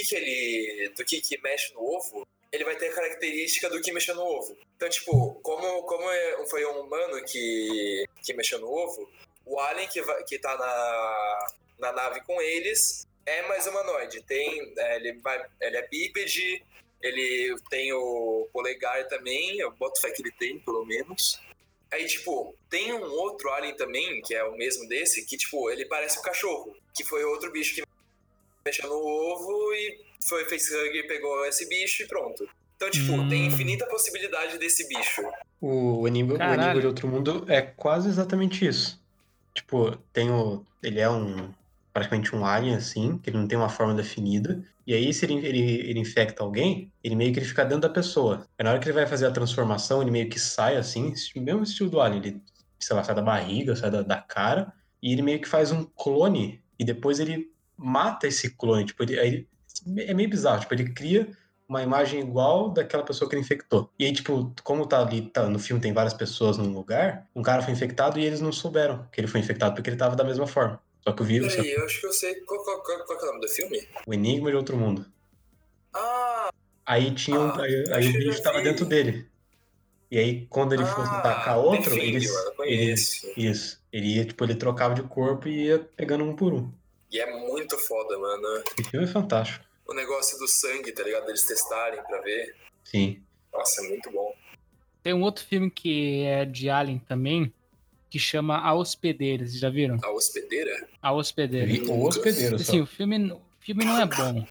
[0.04, 0.90] que ele.
[0.96, 4.24] do que, que mexe no ovo, ele vai ter a característica do que mexeu no
[4.24, 4.58] ovo.
[4.76, 9.10] Então, tipo, como, como é- foi um humano que, que mexeu no ovo,
[9.46, 11.48] o alien que, vai, que tá na,
[11.80, 14.22] na nave com eles é mais humanoide.
[14.24, 16.64] Tem, é, ele, vai, ele é bípede,
[17.02, 21.40] ele tem o polegar também, eu boto fé que ele tem, pelo menos.
[21.92, 25.86] Aí, tipo, tem um outro alien também, que é o mesmo desse, que, tipo, ele
[25.86, 26.76] parece um cachorro.
[26.94, 27.84] Que foi outro bicho que
[28.68, 32.48] mexeu no ovo e foi facehugger, pegou esse bicho e pronto.
[32.76, 33.28] Então, tipo, Hum.
[33.28, 35.24] tem infinita possibilidade desse bicho.
[35.60, 36.08] O.
[36.08, 36.38] Enigma
[36.80, 39.02] de Outro Mundo é quase exatamente isso.
[39.54, 40.64] Tipo, tem o.
[40.84, 41.52] Ele é um.
[41.92, 44.64] Praticamente um alien, assim, que ele não tem uma forma definida.
[44.86, 47.90] E aí, se ele, ele, ele infecta alguém, ele meio que ele fica dentro da
[47.90, 48.48] pessoa.
[48.58, 51.64] Aí na hora que ele vai fazer a transformação, ele meio que sai assim, mesmo
[51.64, 52.22] estilo do alien.
[52.24, 52.42] Ele,
[52.80, 54.72] sei lá, sai da barriga, sai da, da cara.
[55.02, 56.62] E ele meio que faz um clone.
[56.78, 58.86] E depois ele mata esse clone.
[58.86, 59.48] Tipo, ele, aí
[59.98, 60.60] é meio bizarro.
[60.60, 61.30] Tipo, ele cria
[61.68, 63.92] uma imagem igual daquela pessoa que ele infectou.
[64.00, 67.42] E aí, tipo, como tá ali, tá, no filme tem várias pessoas num lugar, um
[67.42, 70.24] cara foi infectado e eles não souberam que ele foi infectado porque ele tava da
[70.24, 70.82] mesma forma.
[71.02, 72.36] Só que o vírus, Peraí, eu acho que eu sei.
[72.42, 73.88] Qual, qual, qual, qual é o nome do filme?
[74.06, 75.06] o enigma de outro mundo.
[75.94, 76.50] Ah,
[76.88, 79.28] Aí tinha um, Ah, aí, aí o já tava dentro dele.
[80.10, 82.26] E aí, quando ele fosse ah, atacar outro, ele.
[83.36, 83.82] Isso.
[83.92, 86.72] Ele ia, tipo, ele trocava de corpo e ia pegando um por um.
[87.12, 88.64] E é muito foda, mano.
[88.80, 89.64] Esse filme é fantástico.
[89.88, 91.30] O negócio do sangue, tá ligado?
[91.30, 92.56] Eles testarem pra ver.
[92.84, 93.22] Sim.
[93.54, 94.34] Nossa, é muito bom.
[95.02, 97.54] Tem um outro filme que é de Alien também,
[98.10, 99.46] que chama A Hospedeira.
[99.46, 99.98] Vocês já viram?
[100.04, 100.88] A hospedeira?
[101.02, 101.72] A Hospedeira.
[101.72, 102.64] E o hospedeiro só.
[102.72, 104.46] Assim, o filme, o filme não é bom.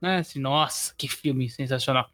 [0.00, 2.08] Não é assim, nossa, que filme sensacional.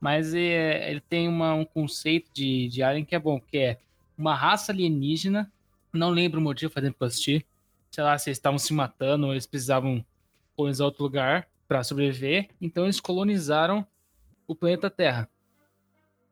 [0.00, 3.78] Mas é, ele tem uma- um conceito de, de Alien que é bom, que é
[4.16, 5.50] uma raça alienígena.
[5.92, 7.46] Não lembro o motivo, faz tempo que eu assisti.
[7.94, 10.04] Sei lá, se eles estavam se matando, eles precisavam
[10.56, 12.48] colonizar outro lugar para sobreviver.
[12.60, 13.86] Então eles colonizaram
[14.48, 15.28] o planeta Terra.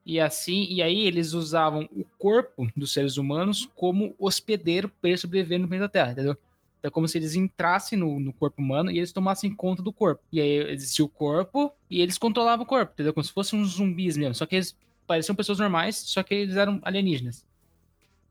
[0.04, 5.20] E assim, e aí eles usavam o corpo dos seres humanos como hospedeiro para eles
[5.20, 6.32] sobreviverem no planeta Terra, entendeu?
[6.80, 9.92] Então é como se eles entrassem no, no corpo humano e eles tomassem conta do
[9.92, 10.20] corpo.
[10.32, 13.14] E aí existia o corpo e eles controlavam o corpo, entendeu?
[13.14, 14.34] Como se fossem uns zumbis mesmo.
[14.34, 17.46] Só que eles pareciam pessoas normais, só que eles eram alienígenas.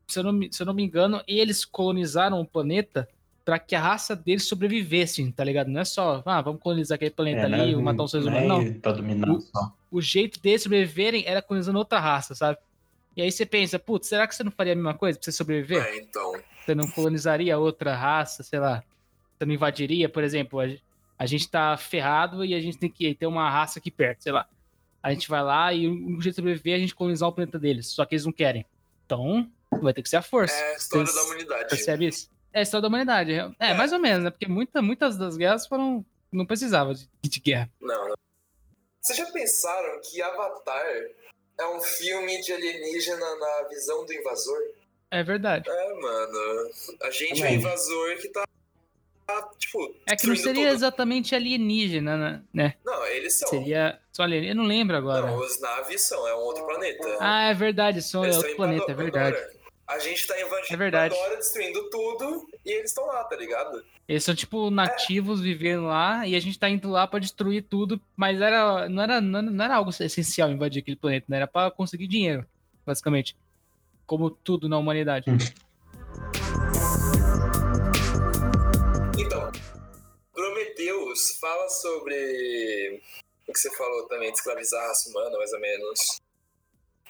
[0.06, 3.08] Se eu não, se eu não me engano, eles colonizaram o planeta
[3.44, 5.68] para que a raça deles sobrevivesse, tá ligado?
[5.68, 8.26] Não é só, ah, vamos colonizar aquele planeta É, ali, não é- matar os seres
[8.26, 8.64] é humanos.
[8.72, 8.80] Não.
[8.80, 9.72] Pra dominar O- só.
[9.90, 12.58] O jeito deles sobreviverem era colonizando outra raça, sabe?
[13.16, 15.32] E aí você pensa, putz, será que você não faria a mesma coisa pra você
[15.32, 15.82] sobreviver?
[15.84, 16.32] É, então.
[16.64, 18.82] Você não colonizaria outra raça, sei lá.
[19.36, 20.66] Você não invadiria, por exemplo, a,
[21.18, 24.32] a gente tá ferrado e a gente tem que ter uma raça aqui perto, sei
[24.32, 24.46] lá.
[25.02, 27.32] A gente vai lá e o único jeito de sobreviver é a gente colonizar o
[27.32, 28.64] planeta deles, só que eles não querem.
[29.04, 29.46] Então,
[29.82, 30.54] vai ter que ser a força.
[30.54, 31.68] É a história Vocês da humanidade.
[31.68, 32.30] Percebe isso?
[32.52, 33.32] É a história da humanidade.
[33.32, 33.74] É, É.
[33.74, 34.30] mais ou menos, né?
[34.30, 36.04] Porque muita, muitas das guerras foram.
[36.30, 37.70] Não precisava de, de guerra.
[37.80, 38.14] Não, não.
[39.00, 40.84] Vocês já pensaram que Avatar
[41.60, 44.58] é um filme de alienígena na visão do invasor?
[45.10, 45.68] É verdade.
[45.68, 46.70] É, mano.
[47.02, 47.54] A gente é o Também.
[47.56, 48.44] invasor que tá,
[49.26, 50.74] tá, tipo, É que não seria tudo.
[50.76, 52.42] exatamente alienígena, né?
[52.52, 52.74] né?
[52.84, 53.48] Não, eles são.
[53.48, 53.98] Seria.
[54.10, 55.26] Só ali, eu não lembro agora.
[55.26, 57.16] Não, os naves são, é um outro planeta.
[57.20, 59.36] Ah, é verdade, são é outro planeta, é verdade.
[59.92, 61.14] A gente tá invadindo É verdade.
[61.14, 63.84] Pandora, destruindo tudo, e eles estão lá, tá ligado?
[64.08, 68.00] Eles são tipo nativos vivendo lá e a gente tá indo lá pra destruir tudo,
[68.16, 71.36] mas era não era não, não era algo essencial invadir aquele planeta, né?
[71.36, 72.46] Era pra conseguir dinheiro,
[72.86, 73.36] basicamente.
[74.06, 75.26] Como tudo na humanidade.
[79.18, 79.52] Então,
[80.32, 83.02] Prometheus fala sobre
[83.46, 86.18] o que você falou também, de escravizar a raça humana, mais ou menos.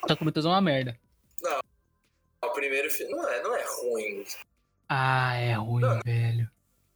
[0.09, 0.99] Tá comentando uma merda.
[2.45, 4.25] O primeiro filme não é, não é ruim.
[4.89, 6.01] Ah, é ruim, Não.
[6.05, 6.51] velho.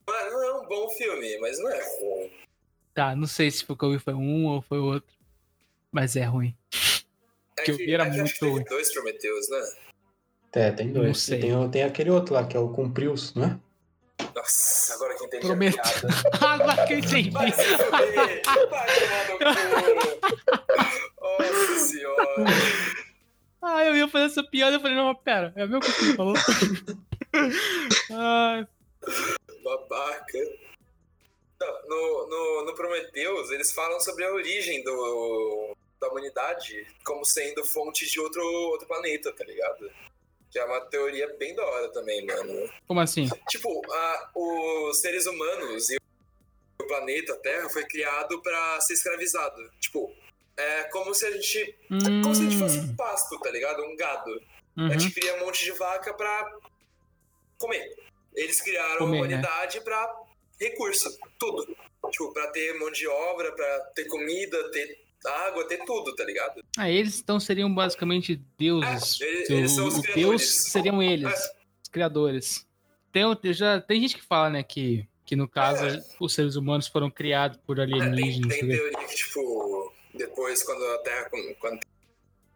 [0.06, 2.30] Não é, não é um bom filme, mas não é ruim.
[2.94, 5.14] Tá, não sei se o que eu vi foi um ou foi outro.
[5.92, 6.54] Mas é ruim.
[7.58, 8.64] É Que eu vi era é muito ruim.
[8.64, 9.72] dois Prometheus, né?
[10.52, 11.18] É, tem Não dois.
[11.20, 11.38] sei.
[11.38, 13.58] E tem, tem aquele outro lá, que é o Cumprius, não é?
[14.34, 15.78] Nossa, agora que entendi Prometo.
[15.78, 16.08] a piada.
[16.46, 17.30] Agora que eu entendi.
[17.30, 18.42] Vai se fuder!
[18.44, 18.86] Vai
[19.26, 20.36] tomar no cu!
[21.20, 22.34] Nossa senhora!
[23.68, 25.90] Ah, eu ia fazer essa piada, eu falei, não, mas pera, é o meu que
[25.90, 26.34] você falou.
[28.12, 28.66] Ai,
[29.64, 30.38] Babaca.
[31.88, 38.06] No, no, no Prometheus, eles falam sobre a origem do, da humanidade como sendo fonte
[38.08, 39.90] de outro, outro planeta, tá ligado?
[40.50, 42.70] Que é uma teoria bem da hora também, mano.
[42.86, 43.28] como assim?
[43.48, 45.96] Tipo, a- os seres humanos e
[46.80, 49.60] o planeta Terra foi criado pra ser escravizado.
[49.80, 50.14] Tipo,
[50.56, 51.58] é como se a gente.
[51.90, 53.82] É como se a gente fosse um pasto, tá ligado?
[53.82, 54.30] Um gado.
[54.76, 54.98] Hum, A uhum.
[55.00, 56.52] gente cria um monte de vaca pra
[57.58, 57.94] comer.
[58.34, 59.26] Eles criaram Comer, a né?
[59.36, 60.14] humanidade pra
[60.60, 61.66] recurso, tudo.
[62.10, 66.62] Tipo, pra ter mão de obra, pra ter comida, ter água, ter tudo, tá ligado?
[66.78, 69.20] Ah, eles então seriam basicamente deuses.
[69.20, 71.52] É, eles- eles são os Deus seriam eles, É.
[71.82, 72.66] os criadores.
[73.10, 76.04] Tem, já, tem gente que fala, né, que, que no caso É.
[76.20, 78.54] os seres humanos foram criados por É, tem, alienígenas.
[78.54, 78.76] tem o quê.
[78.76, 79.40] teoria que, tipo,
[80.16, 81.78] depois, quando a Terra, quando a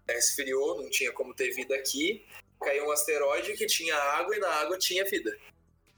[0.06, 2.24] Terra esfriou, não tinha como ter vida aqui,
[2.62, 5.36] caiu um asteroide que tinha água e na água tinha vida.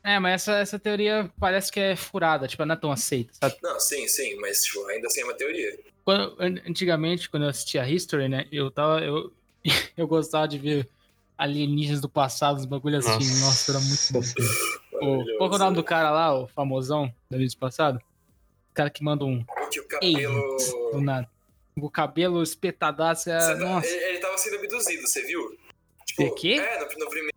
[0.05, 3.57] É, mas essa, essa teoria parece que é furada, tipo, não é tão aceita, sabe?
[3.63, 5.79] Não, sim, sim, mas, tipo, ainda assim é uma teoria.
[6.05, 9.01] Quando- an- antigamente, quando eu assistia History, né, eu tava.
[9.01, 9.33] Eu,
[9.97, 10.89] eu gostava de ver
[11.39, 13.11] alienígenas do passado, uns bagulho assim.
[13.41, 14.21] Nossa, era muito bom.
[15.03, 17.97] O, qual que é o nome do cara lá, o famosão do vídeo passado?
[18.71, 20.57] O cara que manda um Porque o cabelo...
[20.93, 21.29] do nada.
[21.81, 23.31] O cabelo espetadaço.
[23.31, 23.87] É, Você tá- nossa.
[23.89, 25.57] ele, ele tava sendo abduzido, você viu?
[26.07, 26.55] Tipo, quê?
[26.61, 27.33] É, no, no primeiro.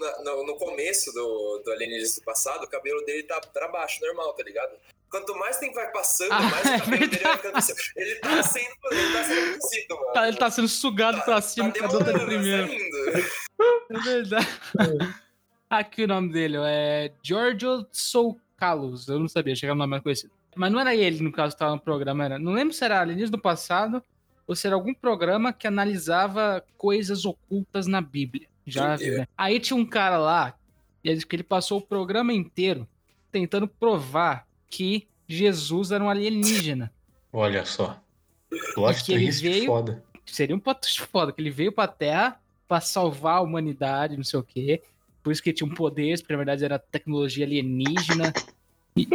[0.00, 4.00] na- no, no começo do, do Alienígenas do passado, o cabelo dele tá pra baixo,
[4.04, 4.72] normal, tá ligado?
[5.10, 7.66] Quanto mais tempo vai passando, Ah, mais o é cabelo dele vai verdade.
[7.74, 7.96] ficando.
[7.96, 10.12] Ele tá sendo, ele tá sendo abduzido, mano.
[10.12, 12.68] Tá- ele tá sendo sugado pra cima, o cabelo tá primeiro.
[12.68, 12.96] saindo.
[13.90, 14.48] É verdade.
[15.68, 19.08] Aqui o nome dele é Giorgio Soukalos.
[19.08, 20.32] Eu não sabia, chegava no nome mais conhecido.
[20.60, 22.22] Mas não era ele, no caso, que tava no programa.
[22.24, 22.38] Era.
[22.38, 24.02] Não lembro se era alienígena do passado
[24.46, 28.46] ou se era algum programa que analisava coisas ocultas na Bíblia.
[28.66, 29.26] Já vi, né?
[29.38, 30.54] Aí tinha um cara lá,
[31.02, 32.86] e ele- que ele passou o programa inteiro
[33.32, 36.92] tentando provar que Jesus era um alienígena.
[37.32, 37.98] Olha só.
[38.74, 40.04] Plot que ele twist veio- foda.
[40.26, 42.38] seria um plot twist foda, que ele veio pra Terra
[42.68, 44.82] pra salvar a humanidade, não sei o quê.
[45.22, 48.32] Por isso que ele tinha um poder, porque na verdade era tecnologia alienígena.
[48.96, 49.08] E-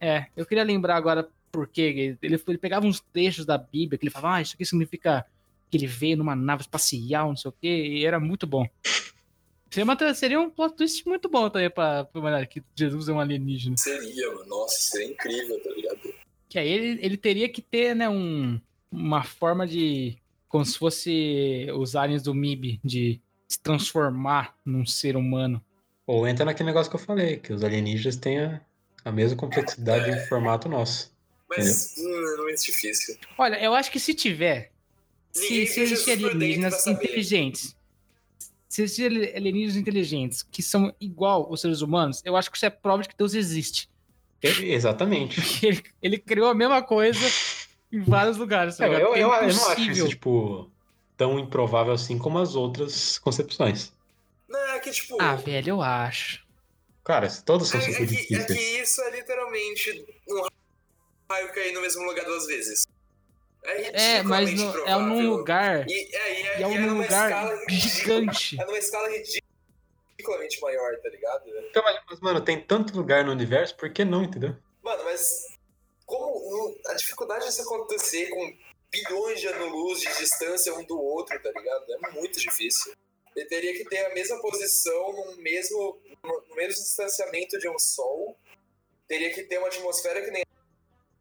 [0.00, 4.10] é, eu queria lembrar agora porque ele, ele pegava uns trechos da Bíblia que ele
[4.12, 5.24] falava, ah, isso aqui significa
[5.70, 8.66] que ele veio numa nave espacial, não sei o quê, e era muito bom.
[9.70, 13.12] Seria, uma- seria um plot twist muito bom também pra, pra humanidade, que Jesus é
[13.12, 13.76] um alienígena.
[13.76, 14.46] Seria, mano.
[14.46, 15.98] Nossa, seria incrível, tá ligado?
[16.48, 18.58] Que aí ele, ele teria que ter, né, um,
[18.90, 20.16] uma forma de.
[20.48, 25.62] Como se fosse os aliens do MIB, de se transformar num ser humano.
[26.06, 28.62] Ou entra naquele negócio que eu falei, que os alienígenas têm a,
[29.04, 31.12] a mesma complexidade de formato nosso.
[31.48, 33.16] Mas hum, é muito difícil.
[33.38, 34.70] Olha, eu acho que se tiver.
[35.32, 37.76] Se, Ninguém se existir alienígenas inteligentes.
[38.68, 42.66] Se existir ali- alienígenas inteligentes que são igual aos seres humanos, eu acho que isso
[42.66, 43.88] é prova de que Deus existe.
[44.42, 45.40] Exatamente.
[45.40, 47.20] Porque ele, ele criou a mesma coisa
[47.90, 48.76] em vários lugares.
[48.76, 50.70] tá Eu, É eu- eu não acho isso, tipo,
[51.16, 53.92] tão improvável assim como as outras concepções.
[54.48, 55.16] Não, é que, tipo.
[55.20, 56.46] Ah, velho, eu acho.
[57.08, 58.46] Cara, todas são É, é super que, é difíceis.
[58.46, 60.46] que isso é literalmente um
[61.32, 62.86] raio cair no mesmo lugar duas vezes.
[63.64, 65.88] É, É, mas no- é num lugar.
[65.88, 68.60] E, é, e é, E é é um numa lugar gigante.
[68.60, 71.48] É numa escala ridiculamente maior, tá ligado?
[71.70, 74.54] Então, mas, mas, mano, tem tanto lugar no universo, por que não, entendeu?
[74.82, 75.46] Mano, mas
[76.04, 78.52] como a dificuldade disso acontecer com
[78.92, 81.84] bilhões de anos-luz de distância um do outro, tá ligado?
[82.06, 82.92] É muito difícil.
[83.38, 88.36] Ele teria que ter a mesma posição no mesmo, no mesmo distanciamento de um Sol.
[89.06, 90.42] Teria que ter uma atmosfera que nem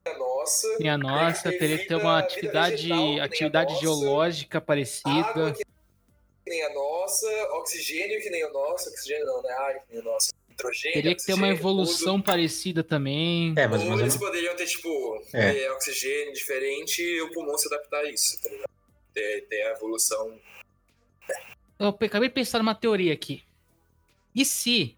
[0.05, 0.77] a nossa.
[0.79, 5.09] Nem a nossa, teria que ter uma atividade, atividade geológica parecida.
[5.11, 5.63] Água que
[6.47, 9.51] nem a nossa, oxigênio que nem o nosso, oxigênio não, né?
[9.51, 10.31] Ar que nem o nosso.
[10.49, 12.25] Nitrogênio, Teria que ter uma evolução tudo.
[12.25, 13.53] parecida também.
[13.55, 15.65] É, mas, Ou mas eles poderiam ter, tipo, É.
[15.65, 18.69] é, oxigênio diferente e o pulmão se adaptar a isso, tá ligado?
[19.13, 20.39] Ter, ter a evolução.
[21.79, 23.43] Eu acabei de pensar numa teoria aqui.
[24.33, 24.95] E se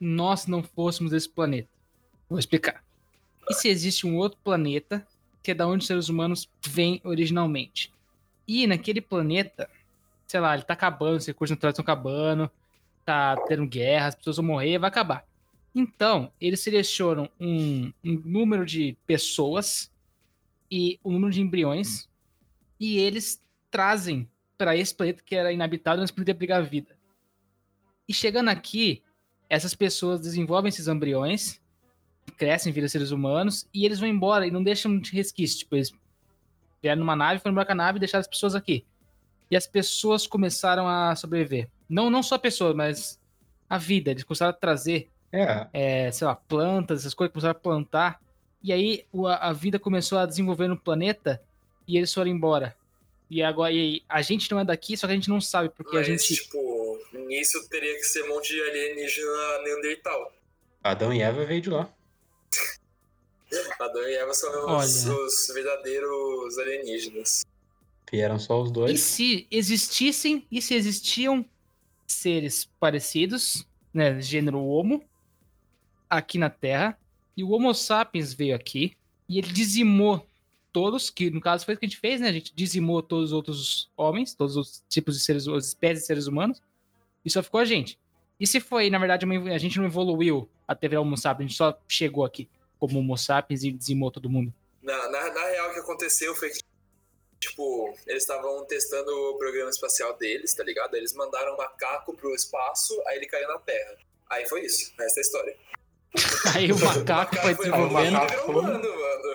[0.00, 1.68] nós não fôssemos desse planeta?
[2.28, 2.82] Vou explicar.
[3.48, 5.06] E se existe um outro planeta
[5.42, 7.92] que é da onde os seres humanos vêm originalmente?
[8.46, 9.68] E naquele planeta,
[10.26, 12.50] sei lá, ele tá acabando, os recursos naturais estão acabando,
[13.04, 15.26] tá tendo guerra, as pessoas vão morrer, vai acabar.
[15.74, 19.90] Então, eles selecionam um, um número de pessoas
[20.70, 22.08] e um número de embriões
[22.78, 26.96] e eles trazem para esse planeta que era inabitado, mas poderia abrigar a vida.
[28.08, 29.02] E chegando aqui,
[29.48, 31.60] essas pessoas desenvolvem esses embriões,
[32.36, 35.58] crescem, viram seres humanos, e eles vão embora e não deixam de resquício.
[35.60, 35.92] Tipo, eles
[36.82, 38.84] vieram numa nave, foram embora com a nave e deixaram as pessoas aqui.
[39.50, 41.68] E as pessoas começaram a sobreviver.
[41.88, 43.20] Não, não só a pessoa, mas
[43.68, 44.10] a vida.
[44.10, 48.20] Eles começaram a trazer, É, é, sei lá, plantas, essas coisas, começaram a plantar.
[48.62, 49.04] E aí
[49.40, 51.42] a vida começou a desenvolver no planeta
[51.86, 52.76] e eles foram embora.
[53.34, 55.96] E agora e a gente não é daqui, só que a gente não sabe, porque
[55.96, 56.34] a Mas, gente.
[56.34, 60.32] tipo, nisso teria que ser um monte de alienígena Neandertal.
[60.84, 61.90] Adão e Eva veio de lá.
[63.80, 65.16] Adão e Eva são os, Olha.
[65.16, 67.46] os verdadeiros alienígenas.
[68.10, 69.00] Vieram só os E dois.
[69.00, 71.42] se existissem, e se existiam
[72.06, 75.02] seres parecidos, né, gênero Homo,
[76.10, 76.98] aqui na Terra,
[77.34, 78.94] e o Homo sapiens veio aqui,
[79.26, 80.26] e ele dizimou
[80.72, 82.28] todos, que no caso foi o que a gente fez, né?
[82.28, 86.06] A gente dizimou todos os outros homens, todos os tipos de seres, as espécies de
[86.06, 86.60] seres humanos,
[87.24, 87.98] e só ficou a gente.
[88.40, 91.48] E se foi, na verdade, uma- a gente não evoluiu até virar Homo sapiens, a
[91.48, 92.48] gente só chegou aqui
[92.78, 94.52] como Homo sapiens e dizimou todo mundo.
[94.82, 96.60] Na, na, na real, o que aconteceu foi que,
[97.38, 100.94] tipo, eles estavam testando o programa espacial deles, tá ligado?
[100.96, 103.96] Eles mandaram um macaco pro espaço, aí ele caiu na Terra.
[104.30, 105.56] Aí foi isso, essa é a história.
[106.54, 108.18] Aí o macaco foi desenvolvendo.
[108.52, 108.82] mano.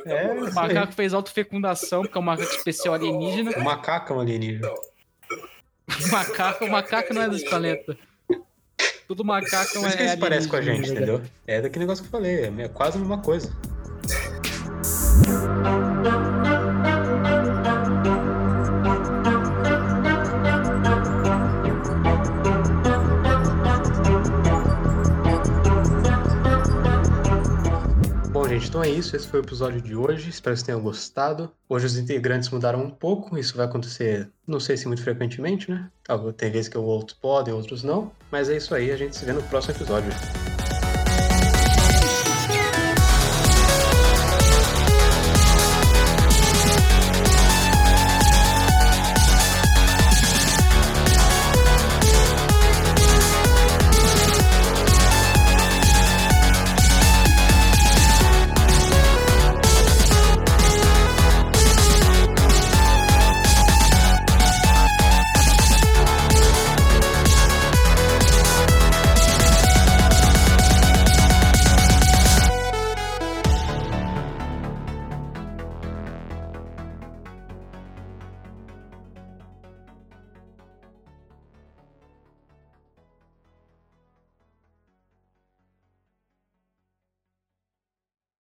[0.05, 0.31] É.
[0.31, 3.51] O macaco fez autofecundação, porque é um macaco especial alienígena.
[3.57, 4.69] O macaco é um alienígena.
[4.69, 7.97] O macaco, o macaco não é desse planeta.
[9.07, 11.21] Todo macaco Por é isso que eles parecem com a gente, entendeu?
[11.45, 13.55] É daquele negócio que eu falei, é quase a mesma coisa.
[28.77, 29.15] Então é isso.
[29.15, 30.29] Esse foi o episódio de hoje.
[30.29, 31.51] Espero que vocês tenham gostado.
[31.67, 33.35] Hoje os integrantes mudaram um pouco.
[33.35, 35.89] Isso vai acontecer, não sei se muito frequentemente, né?
[36.37, 38.11] Tem vezes que outros podem, outros não.
[38.31, 38.91] Mas é isso aí.
[38.91, 40.11] A gente se vê no próximo episódio.